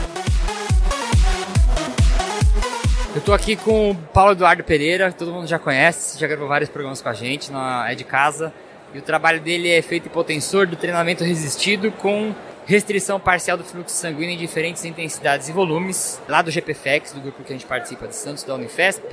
[3.15, 6.69] Eu tô aqui com o Paulo Eduardo Pereira, todo mundo já conhece, já gravou vários
[6.69, 8.53] programas com a gente, na, é de casa.
[8.93, 12.33] E o trabalho dele é feito hipotensor do treinamento resistido com
[12.65, 17.43] restrição parcial do fluxo sanguíneo em diferentes intensidades e volumes, lá do GPFEX, do grupo
[17.43, 19.03] que a gente participa de Santos, da Unifesp.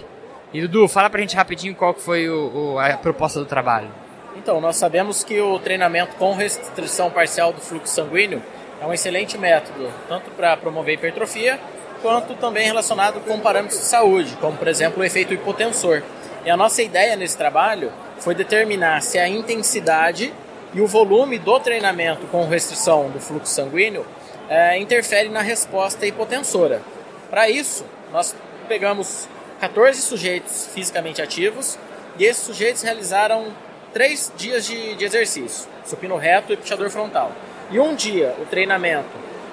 [0.52, 3.88] E Dudu, fala pra gente rapidinho qual que foi o, o, a proposta do trabalho.
[4.36, 8.42] Então, nós sabemos que o treinamento com restrição parcial do fluxo sanguíneo
[8.80, 11.58] é um excelente método, tanto para promover hipertrofia,
[12.02, 16.02] quanto também relacionado com parâmetros de saúde, como por exemplo o efeito hipotensor.
[16.44, 20.32] E a nossa ideia nesse trabalho foi determinar se a intensidade
[20.74, 24.04] e o volume do treinamento com restrição do fluxo sanguíneo
[24.48, 26.82] é, interfere na resposta hipotensora.
[27.30, 28.34] Para isso, nós
[28.68, 29.26] pegamos
[29.60, 31.78] 14 sujeitos fisicamente ativos
[32.18, 33.46] e esses sujeitos realizaram
[33.94, 37.32] três dias de, de exercício, supino reto e puxador frontal.
[37.70, 39.08] E um dia o treinamento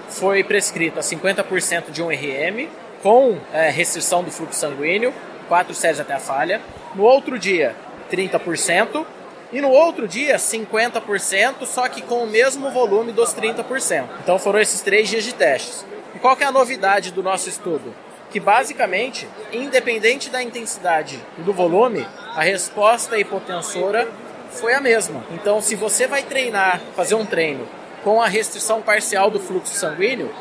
[0.10, 2.68] foi prescrito a 50% de um RM
[3.02, 5.14] com é, restrição do fluxo sanguíneo,
[5.48, 6.60] 4 séries até a falha.
[6.96, 7.76] No outro dia,
[8.12, 9.06] 30%.
[9.54, 14.06] E no outro dia, 50%, só que com o mesmo volume dos 30%.
[14.24, 15.86] Então foram esses três dias de testes.
[16.16, 17.94] E qual que é a novidade do nosso estudo?
[18.30, 24.10] Que basicamente, independente da intensidade e do volume, a resposta hipotensora
[24.52, 25.24] foi a mesma.
[25.32, 27.68] Então, se você vai treinar, fazer um treino
[28.06, 30.34] com a restrição parcial do fluxo sanguíneo,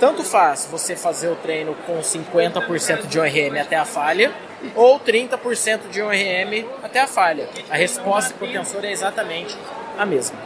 [0.00, 4.32] tanto faz você fazer o treino com 50% de ORM até a falha,
[4.74, 7.48] ou 30% de ORM até a falha.
[7.70, 9.56] A resposta hipotensora é exatamente
[9.98, 10.36] a mesma.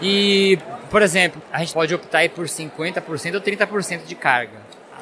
[0.00, 0.58] E,
[0.90, 4.58] por exemplo, a gente pode optar por 50% ou 30% de carga.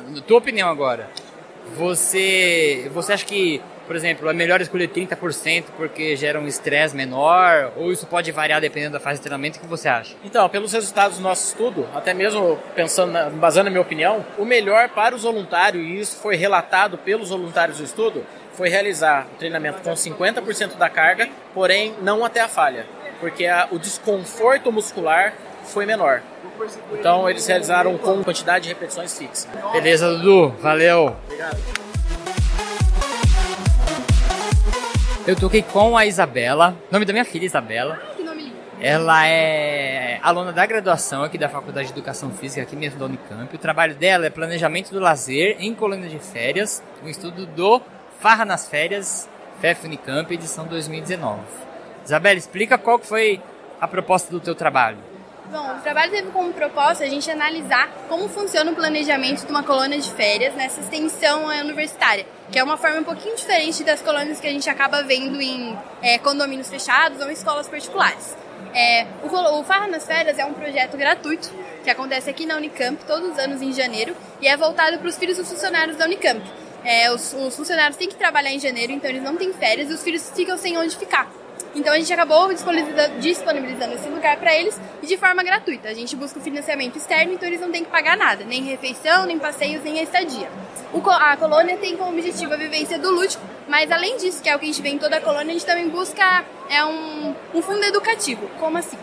[0.09, 1.09] Na tua opinião agora,
[1.77, 3.63] você, você acha que,
[3.93, 7.73] por exemplo, é melhor escolher 30% porque gera um estresse menor?
[7.77, 9.59] Ou isso pode variar dependendo da fase de treinamento?
[9.59, 10.15] O que você acha?
[10.25, 14.47] Então, pelos resultados do nosso estudo, até mesmo pensando, na, basando na minha opinião, o
[14.47, 18.25] melhor para os voluntários, e isso foi relatado pelos voluntários do estudo,
[18.55, 22.87] foi realizar o treinamento com 50% da carga, porém não até a falha,
[23.21, 25.35] porque a, o desconforto muscular
[25.65, 26.23] foi menor.
[26.93, 29.49] Então eles realizaram com quantidade de repetições fixa.
[29.71, 30.55] Beleza, Dudu.
[30.61, 31.15] Valeu.
[31.27, 31.92] Obrigado.
[35.25, 37.97] Eu toquei com a Isabela, nome da minha filha Isabela.
[38.17, 38.57] Que nome lindo.
[38.81, 43.55] Ela é aluna da graduação aqui da Faculdade de Educação Física, aqui mesmo da Unicamp.
[43.55, 47.81] O trabalho dela é planejamento do lazer em colônia de férias, um estudo do
[48.19, 49.29] Farra nas Férias,
[49.61, 51.41] FEF Unicamp, edição 2019.
[52.05, 53.41] Isabela, explica qual foi
[53.81, 54.99] a proposta do teu trabalho.
[55.51, 59.63] Bom, o trabalho teve como proposta a gente analisar como funciona o planejamento de uma
[59.63, 64.01] colônia de férias nessa extensão eh, universitária, que é uma forma um pouquinho diferente das
[64.01, 68.37] colônias que a gente acaba vendo em é, condomínios fechados ou em escolas particulares.
[68.73, 71.53] É, o, o Farra nas Férias é um projeto gratuito
[71.83, 75.19] que acontece aqui na Unicamp todos os anos em janeiro e é voltado para os
[75.19, 76.41] filhos dos funcionários da Unicamp.
[76.85, 79.93] é, os, os funcionários têm que trabalhar em janeiro, então eles não têm férias e
[79.93, 81.42] os filhos ficam sem onde ficar.
[81.75, 85.89] Então a gente acabou disponibilizando, esse lugar para eles e de forma gratuita.
[85.89, 89.25] A gente busca o financiamento externo, então eles não têm que pagar nada, nem refeição,
[89.25, 90.51] nem passeios, nem estadia.
[90.93, 94.55] O, a colônia tem como objetivo a vivência do lúdico, mas além disso, que é
[94.55, 97.35] o que a gente vê em toda a colônia, a gente também busca é um,
[97.55, 98.49] um fundo educativo.
[98.59, 98.99] Como assim?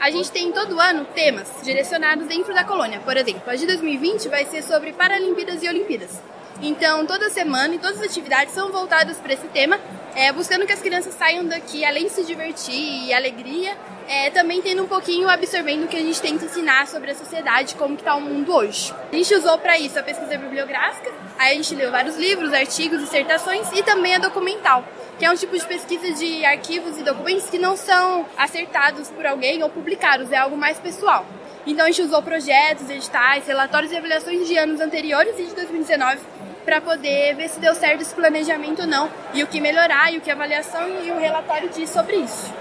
[0.00, 3.00] A gente tem todo ano temas direcionados dentro da colônia.
[3.00, 6.20] Por exemplo, a de 2020 vai ser sobre Paralimpíadas e Olimpíadas.
[6.62, 9.78] Então, toda semana e todas as atividades são voltadas para esse tema,
[10.14, 13.76] é, buscando que as crianças saiam daqui, além de se divertir e alegria,
[14.08, 17.74] é, também tendo um pouquinho absorvendo o que a gente tenta ensinar sobre a sociedade,
[17.74, 18.94] como está o mundo hoje.
[19.12, 23.00] A gente usou para isso a pesquisa bibliográfica, aí a gente leu vários livros, artigos,
[23.00, 24.84] dissertações e também a documental,
[25.18, 29.26] que é um tipo de pesquisa de arquivos e documentos que não são acertados por
[29.26, 31.26] alguém ou publicados, é algo mais pessoal.
[31.66, 36.18] Então a gente usou projetos, editais, relatórios e avaliações de anos anteriores e de 2019
[36.64, 40.18] para poder ver se deu certo esse planejamento ou não, e o que melhorar, e
[40.18, 42.52] o que a avaliação e o relatório diz sobre isso.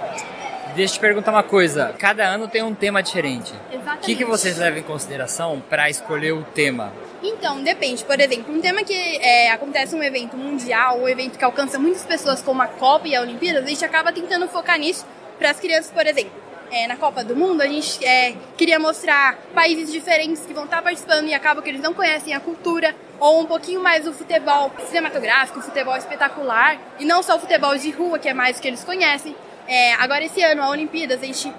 [0.76, 1.94] Deixa eu te perguntar uma coisa.
[2.00, 3.54] Cada ano tem um tema diferente.
[3.72, 4.04] Exatamente.
[4.04, 6.92] O que, que vocês levam em consideração para escolher o tema?
[7.22, 8.04] Então, depende.
[8.04, 12.04] Por exemplo, um tema que é, acontece um evento mundial, um evento que alcança muitas
[12.04, 15.06] pessoas, como a Copa e a Olimpíadas, a gente acaba tentando focar nisso
[15.38, 16.43] para as crianças, por exemplo
[16.74, 20.82] é, na Copa do Mundo, a gente é, queria mostrar países diferentes que vão estar
[20.82, 24.72] participando e acaba que eles não conhecem a cultura, ou um pouquinho mais o futebol
[24.88, 28.62] cinematográfico, o futebol espetacular, e não só o futebol de rua, que é mais o
[28.62, 29.36] que eles conhecem.
[29.68, 31.54] É, agora, esse ano, a Olimpíadas, a gente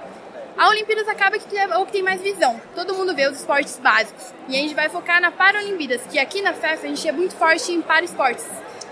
[0.57, 2.61] a Olimpíadas acaba que é o que tem mais visão.
[2.77, 4.33] Todo mundo vê os esportes básicos.
[4.49, 7.35] E a gente vai focar na Paralimpíadas, que aqui na FEF a gente é muito
[7.35, 8.47] forte em para esportes.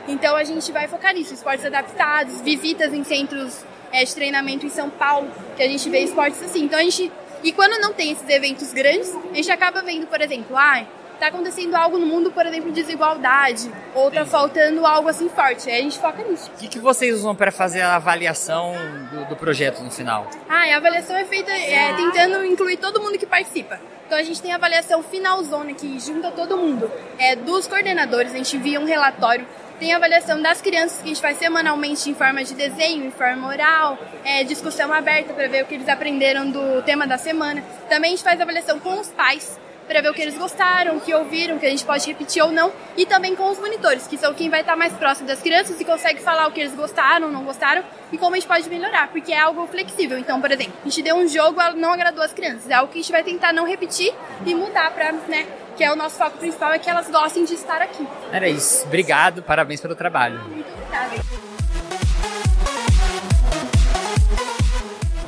[0.08, 4.70] Então a gente vai focar nisso, esportes adaptados, visitas em centros é, de treinamento em
[4.70, 6.64] São Paulo, que a gente vê esportes assim.
[6.64, 7.12] Então a gente.
[7.42, 10.86] E quando não tem esses eventos grandes, a gente acaba vendo, por exemplo, ah,
[11.22, 15.70] tá acontecendo algo no mundo, por exemplo, desigualdade, ou tá faltando algo assim forte.
[15.70, 16.50] Aí a gente foca nisso.
[16.54, 18.74] O que, que vocês usam para fazer a avaliação
[19.12, 20.28] do, do, projeto no final?
[20.48, 23.78] Ah, a avaliação é feita é, tentando incluir todo mundo que participa.
[24.06, 26.90] Então a gente tem a avaliação finalzona que junta todo mundo.
[27.18, 29.46] É, dos coordenadores, a gente envia um relatório
[29.82, 33.10] tem a avaliação das crianças que a gente faz semanalmente em forma de desenho, em
[33.10, 37.64] forma oral, é, discussão aberta para ver o que eles aprenderam do tema da semana.
[37.88, 39.58] Também a gente faz avaliação com os pais
[39.92, 42.42] para ver o que eles gostaram, o que ouviram, o que a gente pode repetir
[42.42, 45.40] ou não, e também com os monitores, que são quem vai estar mais próximo das
[45.42, 48.68] crianças e consegue falar o que eles gostaram, não gostaram e como a gente pode
[48.70, 50.16] melhorar, porque é algo flexível.
[50.18, 52.98] Então, por exemplo, a gente deu um jogo, não agradou as crianças, é algo que
[52.98, 54.14] a gente vai tentar não repetir
[54.46, 55.46] e mudar para, né,
[55.76, 58.06] que é o nosso foco principal, é que elas gostem de estar aqui.
[58.32, 58.86] Era isso.
[58.86, 60.40] Obrigado, parabéns pelo trabalho.
[60.48, 61.51] Muito obrigada.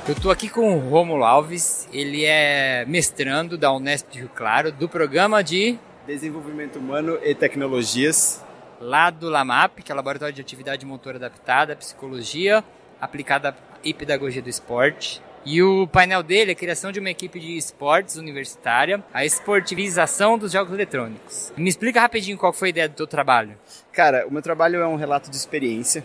[0.07, 4.71] Eu estou aqui com o Romulo Alves, ele é mestrando da Unesp de Rio Claro,
[4.71, 8.45] do programa de Desenvolvimento Humano e Tecnologias.
[8.79, 12.63] Lá do LAMAP, que é o Laboratório de Atividade Motora Adaptada, Psicologia
[13.01, 15.23] Aplicada e Pedagogia do Esporte.
[15.43, 20.37] E o painel dele é a criação de uma equipe de esportes universitária, a esportivização
[20.37, 21.51] dos jogos eletrônicos.
[21.57, 23.57] Me explica rapidinho qual foi a ideia do teu trabalho.
[23.91, 26.05] Cara, o meu trabalho é um relato de experiência.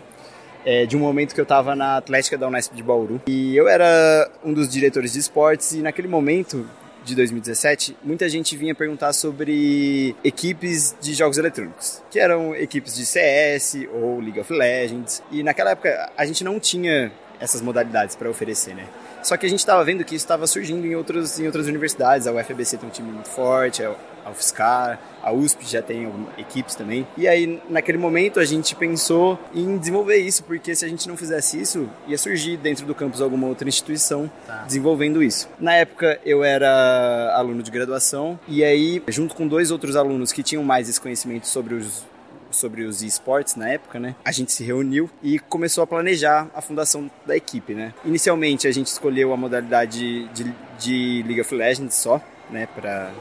[0.71, 3.19] É, de um momento que eu estava na Atlética da Unesp de Bauru.
[3.25, 6.63] E eu era um dos diretores de esportes e naquele momento
[7.03, 13.03] de 2017, muita gente vinha perguntar sobre equipes de jogos eletrônicos, que eram equipes de
[13.03, 15.23] CS ou League of Legends.
[15.31, 18.85] E naquela época a gente não tinha essas modalidades para oferecer, né?
[19.23, 22.27] Só que a gente estava vendo que isso estava surgindo em, outros, em outras universidades.
[22.27, 23.95] A UFBC tem um time muito forte, a
[24.29, 27.05] UFSCar, a USP já tem equipes também.
[27.17, 31.17] E aí, naquele momento, a gente pensou em desenvolver isso, porque se a gente não
[31.17, 34.63] fizesse isso, ia surgir dentro do campus alguma outra instituição tá.
[34.65, 35.49] desenvolvendo isso.
[35.59, 40.43] Na época, eu era aluno de graduação, e aí, junto com dois outros alunos que
[40.43, 42.07] tinham mais esse conhecimento sobre os
[42.51, 44.15] sobre os esportes na época, né?
[44.23, 47.93] A gente se reuniu e começou a planejar a fundação da equipe, né?
[48.03, 52.67] Inicialmente a gente escolheu a modalidade de, de League of Legends só, né?
[52.75, 53.11] Para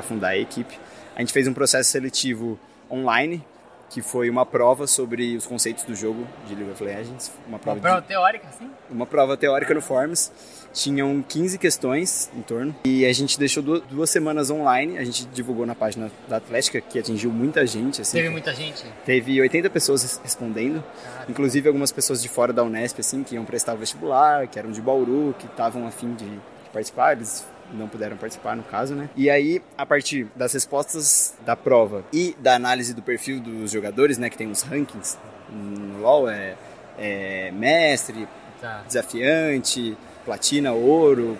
[0.00, 0.78] fundar a equipe.
[1.14, 2.58] A gente fez um processo seletivo
[2.90, 3.44] online,
[3.92, 7.30] que foi uma prova sobre os conceitos do jogo de League of Legends.
[7.46, 8.08] Uma prova, uma prova de...
[8.08, 8.70] teórica, sim?
[8.90, 10.32] Uma prova teórica no Forms.
[10.72, 14.96] Tinham 15 questões em torno e a gente deixou duas, duas, semanas online.
[14.96, 18.00] A gente divulgou na página da Atlética, que atingiu muita gente.
[18.00, 18.82] Assim, Teve muita gente?
[19.04, 21.26] Teve 80 pessoas respondendo, Caramba.
[21.28, 24.70] inclusive algumas pessoas de fora da Unesp, assim, que iam prestar o vestibular, que eram
[24.70, 26.40] de Bauru, que estavam afim de, de
[26.72, 27.12] participar.
[27.12, 29.08] Eles não puderam participar no caso, né?
[29.16, 34.18] E aí, a partir das respostas da prova e da análise do perfil dos jogadores,
[34.18, 35.18] né, que tem os rankings
[35.50, 36.56] no LoL é,
[36.98, 38.28] é mestre,
[38.60, 38.82] tá.
[38.86, 41.36] desafiante, platina, ouro,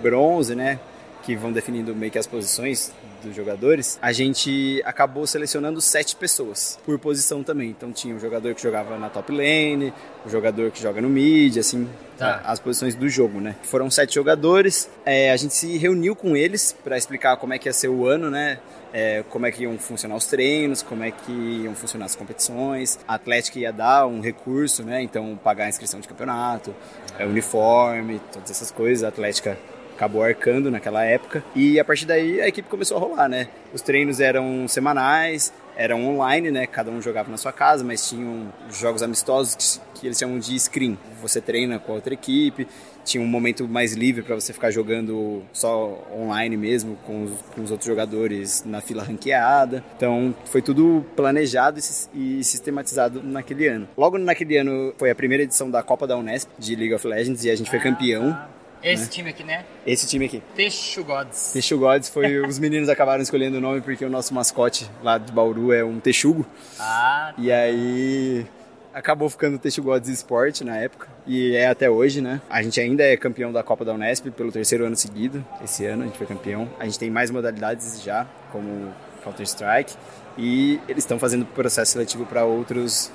[0.00, 0.78] bronze, né?
[1.24, 2.92] que vão definindo meio que as posições
[3.24, 7.70] dos jogadores, a gente acabou selecionando sete pessoas por posição também.
[7.70, 9.92] Então tinha um jogador que jogava na top lane,
[10.24, 12.40] o um jogador que joga no mid, assim, tá.
[12.44, 13.56] as posições do jogo, né?
[13.62, 17.68] Foram sete jogadores, é, a gente se reuniu com eles para explicar como é que
[17.68, 18.58] ia ser o ano, né?
[18.92, 22.96] É, como é que iam funcionar os treinos, como é que iam funcionar as competições.
[23.08, 25.02] A Atlética ia dar um recurso, né?
[25.02, 26.72] Então pagar a inscrição de campeonato,
[27.18, 29.02] é, uniforme, todas essas coisas.
[29.02, 29.58] A Atlética
[29.94, 31.44] acabou arcando naquela época.
[31.54, 33.48] E a partir daí a equipe começou a rolar, né?
[33.72, 36.66] Os treinos eram semanais, eram online, né?
[36.66, 40.58] Cada um jogava na sua casa, mas tinham jogos amistosos que, que eles chamam de
[40.58, 40.98] screen.
[41.20, 42.66] Você treina com a outra equipe,
[43.04, 47.62] tinha um momento mais livre para você ficar jogando só online mesmo, com os, com
[47.62, 49.84] os, outros jogadores na fila ranqueada.
[49.96, 51.78] Então foi tudo planejado
[52.14, 53.88] e, e, sistematizado naquele ano.
[53.96, 57.44] Logo naquele ano foi a primeira edição da Copa da Unesp de League of Legends
[57.44, 58.36] e a gente foi campeão.
[58.84, 59.08] Esse né?
[59.08, 59.64] time aqui, né?
[59.86, 60.42] Esse time aqui.
[61.52, 62.10] Texu Gods.
[62.10, 62.40] Foi.
[62.46, 65.98] os meninos acabaram escolhendo o nome porque o nosso mascote lá de Bauru é um
[65.98, 66.44] texugo.
[66.78, 67.32] Ah.
[67.34, 67.42] Tá.
[67.42, 68.46] E aí
[68.92, 71.08] acabou ficando Texu Gods Sport na época.
[71.26, 72.42] E é até hoje, né?
[72.48, 75.44] A gente ainda é campeão da Copa da Unesp pelo terceiro ano seguido.
[75.62, 76.68] Esse ano a gente foi campeão.
[76.78, 78.92] A gente tem mais modalidades já, como
[79.24, 79.94] Counter-Strike.
[80.36, 83.10] E eles estão fazendo processo seletivo para outras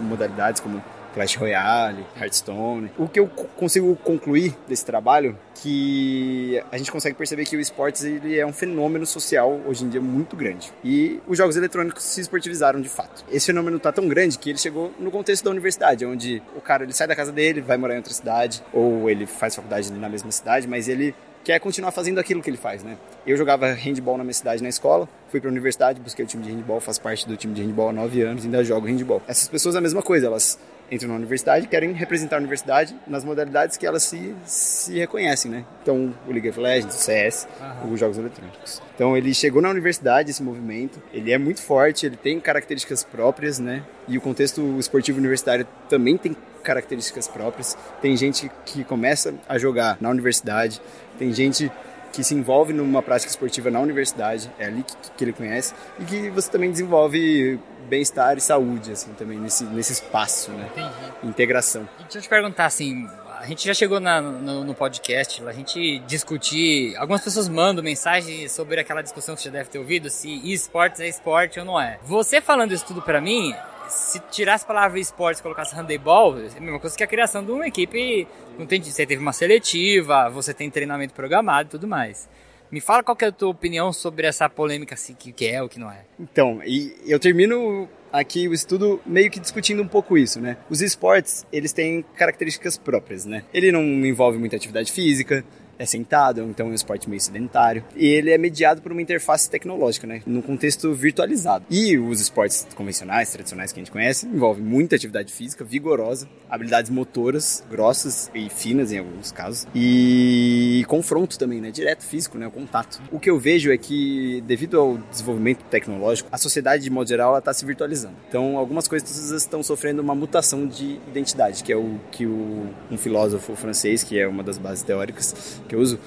[0.00, 0.82] modalidades, como
[1.14, 2.90] Clash Royale, Hearthstone.
[2.98, 8.02] O que eu consigo concluir desse trabalho que a gente consegue perceber que o esportes
[8.02, 10.72] ele é um fenômeno social hoje em dia muito grande.
[10.82, 13.24] E os jogos eletrônicos se esportivizaram de fato.
[13.30, 16.84] Esse fenômeno tá tão grande que ele chegou no contexto da universidade, onde o cara
[16.84, 20.08] ele sai da casa dele, vai morar em outra cidade, ou ele faz faculdade na
[20.08, 21.14] mesma cidade, mas ele
[21.44, 22.96] quer continuar fazendo aquilo que ele faz, né?
[23.26, 26.42] Eu jogava handball na minha cidade na escola, fui para a universidade, busquei o time
[26.42, 29.22] de handball, faço parte do time de handball há nove anos, ainda jogo handball.
[29.26, 30.58] Essas pessoas a mesma coisa, elas
[30.92, 35.64] entram na universidade, querem representar a universidade nas modalidades que elas se, se reconhecem, né?
[35.82, 37.92] Então, o League of Legends, o CS, uhum.
[37.94, 38.82] os jogos eletrônicos.
[38.94, 43.58] Então, ele chegou na universidade, esse movimento, ele é muito forte, ele tem características próprias,
[43.58, 43.82] né?
[44.06, 47.76] E o contexto esportivo universitário também tem características próprias.
[48.02, 50.80] Tem gente que começa a jogar na universidade,
[51.18, 51.72] tem gente
[52.12, 56.04] que se envolve numa prática esportiva na universidade, é ali que, que ele conhece, e
[56.04, 57.58] que você também desenvolve
[57.88, 60.68] bem-estar e saúde, assim, também nesse, nesse espaço, né?
[60.72, 60.90] Entendi.
[61.24, 61.88] Integração.
[61.98, 63.08] E deixa eu te perguntar, assim,
[63.42, 68.52] a gente já chegou na, no, no, podcast, a gente discutir, algumas pessoas mandam mensagens
[68.52, 71.80] sobre aquela discussão que você já deve ter ouvido, se esportes é esporte ou não
[71.80, 71.98] é.
[72.04, 73.52] Você falando isso tudo para mim,
[73.88, 77.44] se tirasse a palavra esportes e colocasse handebol, é a mesma coisa que a criação
[77.44, 78.26] de uma equipe.
[78.58, 82.28] Não tem, você teve uma seletiva, você tem treinamento programado e tudo mais.
[82.70, 85.68] Me fala qual é a tua opinião sobre essa polêmica, assim, que, que é ou
[85.68, 86.04] que não é.
[86.18, 90.56] Então, e eu termino aqui o estudo meio que discutindo um pouco isso, né?
[90.70, 93.44] Os esportes, eles têm características próprias, né?
[93.52, 95.44] Ele não envolve muita atividade física,
[95.82, 97.84] é sentado, então é um esporte meio sedentário.
[97.96, 100.22] E ele é mediado por uma interface tecnológica, né?
[100.24, 101.64] Num contexto virtualizado.
[101.68, 106.90] E os esportes convencionais, tradicionais que a gente conhece, envolvem muita atividade física vigorosa, habilidades
[106.90, 111.70] motoras grossas e finas em alguns casos, e confronto também, né?
[111.70, 112.46] Direto físico, né?
[112.46, 113.00] O contato.
[113.10, 117.30] O que eu vejo é que, devido ao desenvolvimento tecnológico, a sociedade, de modo geral,
[117.30, 118.14] ela está se virtualizando.
[118.28, 122.96] Então, algumas coisas estão sofrendo uma mutação de identidade, que é o que o, um
[122.96, 125.98] filósofo francês, que é uma das bases teóricas, que eu uso,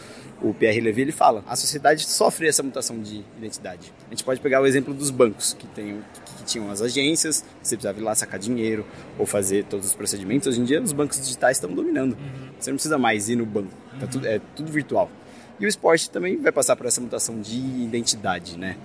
[0.41, 3.91] o Pierre Levy, ele fala, a sociedade sofre essa mutação de identidade.
[4.05, 7.43] A gente pode pegar o exemplo dos bancos, que, tem, que, que tinham as agências,
[7.63, 8.85] você precisava ir lá sacar dinheiro
[9.17, 10.47] ou fazer todos os procedimentos.
[10.47, 12.11] Hoje em dia, os bancos digitais estão dominando.
[12.13, 12.49] Uhum.
[12.59, 15.09] Você não precisa mais ir no banco, tá tudo, é tudo virtual.
[15.59, 18.77] E o esporte também vai passar por essa mutação de identidade, né?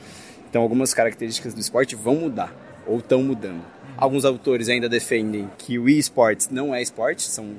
[0.48, 2.54] Então, algumas características do esporte vão mudar,
[2.86, 3.56] ou estão mudando.
[3.56, 3.94] Uhum.
[3.98, 7.54] Alguns autores ainda defendem que o e-sports não é esporte, são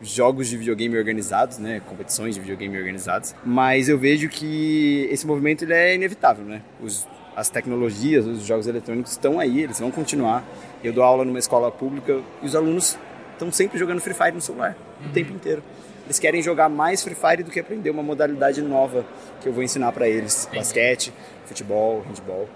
[0.00, 5.64] jogos de videogame organizados, né, competições de videogame organizadas, mas eu vejo que esse movimento
[5.64, 6.62] ele é inevitável, né?
[6.80, 10.44] Os, as tecnologias, os jogos eletrônicos estão aí, eles vão continuar.
[10.82, 12.98] Eu dou aula numa escola pública e os alunos
[13.32, 15.08] estão sempre jogando Free Fire no celular uhum.
[15.08, 15.62] o tempo inteiro.
[16.06, 19.04] Eles querem jogar mais Free Fire do que aprender uma modalidade nova
[19.40, 21.12] que eu vou ensinar para eles, basquete,
[21.44, 22.48] futebol, handball.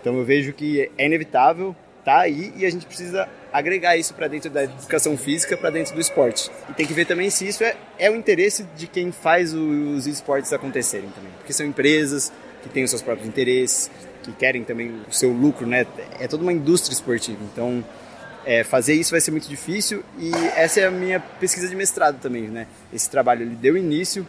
[0.00, 4.28] Então eu vejo que é inevitável, tá aí e a gente precisa agregar isso para
[4.28, 6.50] dentro da educação física, para dentro do esporte.
[6.68, 10.06] E tem que ver também se isso é, é o interesse de quem faz os
[10.06, 11.30] esportes acontecerem também.
[11.38, 12.32] Porque são empresas
[12.62, 13.90] que têm os seus próprios interesses,
[14.22, 15.86] que querem também o seu lucro, né?
[16.18, 17.38] É toda uma indústria esportiva.
[17.52, 17.84] Então,
[18.44, 22.20] é, fazer isso vai ser muito difícil e essa é a minha pesquisa de mestrado
[22.20, 22.66] também, né?
[22.92, 24.26] Esse trabalho ele deu início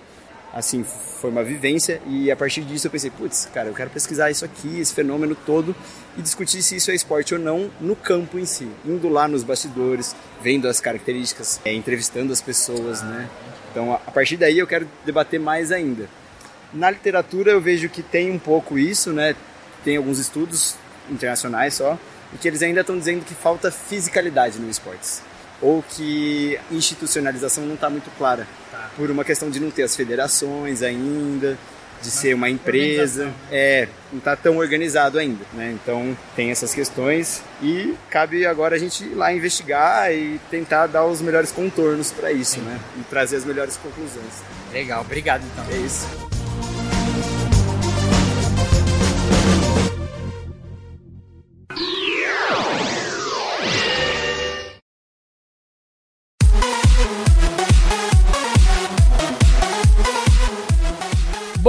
[0.55, 0.85] assim,
[1.19, 4.45] foi uma vivência e a partir disso eu pensei, putz, cara, eu quero pesquisar isso
[4.45, 5.75] aqui, esse fenômeno todo
[6.17, 9.43] e discutir se isso é esporte ou não no campo em si, indo lá nos
[9.43, 13.29] bastidores, vendo as características, é, entrevistando as pessoas, né?
[13.69, 16.07] Então, a partir daí eu quero debater mais ainda.
[16.73, 19.35] Na literatura eu vejo que tem um pouco isso, né?
[19.83, 20.75] Tem alguns estudos
[21.09, 21.99] internacionais só,
[22.33, 25.21] e que eles ainda estão dizendo que falta fisicalidade no esportes.
[25.61, 28.47] Ou que institucionalização não está muito clara.
[28.75, 28.89] Tá.
[28.95, 31.57] Por uma questão de não ter as federações ainda,
[32.01, 35.75] de ser uma empresa, é, não está tão organizado ainda, né?
[35.81, 41.05] Então tem essas questões e cabe agora a gente ir lá investigar e tentar dar
[41.05, 42.61] os melhores contornos para isso, Sim.
[42.61, 42.79] né?
[42.99, 44.43] E trazer as melhores conclusões.
[44.71, 45.65] Legal, obrigado então.
[45.71, 46.34] É isso.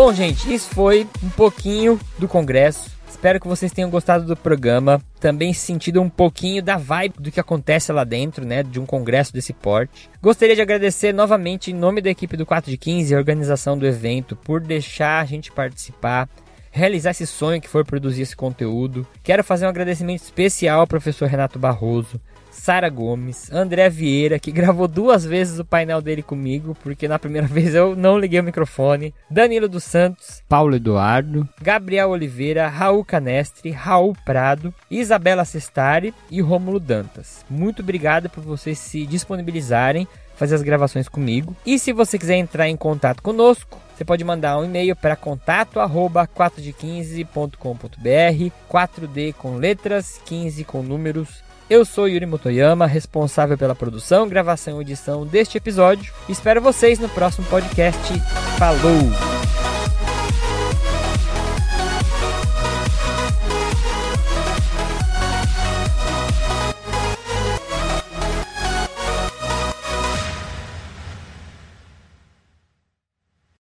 [0.06, 2.92] Bom, gente, isso foi um pouquinho do congresso.
[3.08, 7.40] Espero que vocês tenham gostado do programa, também sentido um pouquinho da vibe do que
[7.40, 10.08] acontece lá dentro, né, de um congresso desse porte.
[10.22, 13.84] Gostaria de agradecer novamente em nome da equipe do 4 de 15 a organização do
[13.84, 16.28] evento por deixar a gente participar,
[16.70, 19.04] realizar esse sonho que foi produzir esse conteúdo.
[19.24, 22.20] Quero fazer um agradecimento especial ao professor Renato Barroso,
[22.66, 27.46] Sara Gomes, André Vieira, que gravou duas vezes o painel dele comigo, porque na primeira
[27.54, 33.70] vez eu não liguei o microfone, Danilo dos Santos, Paulo Eduardo, Gabriel Oliveira, Raul Canestre,
[33.70, 37.46] Raul Prado, Isabela Sestari e Rômulo Dantas.
[37.48, 41.54] Muito obrigado por vocês se disponibilizarem fazer as gravações comigo.
[41.64, 45.78] E se você quiser entrar em contato conosco, você pode mandar um e-mail para contato
[45.78, 54.78] 4d15.com.br, 4D com letras, 15 com números eu sou Yuri Motoyama, responsável pela produção, gravação
[54.78, 56.12] e edição deste episódio.
[56.28, 58.12] Espero vocês no próximo podcast.
[58.58, 59.35] Falou!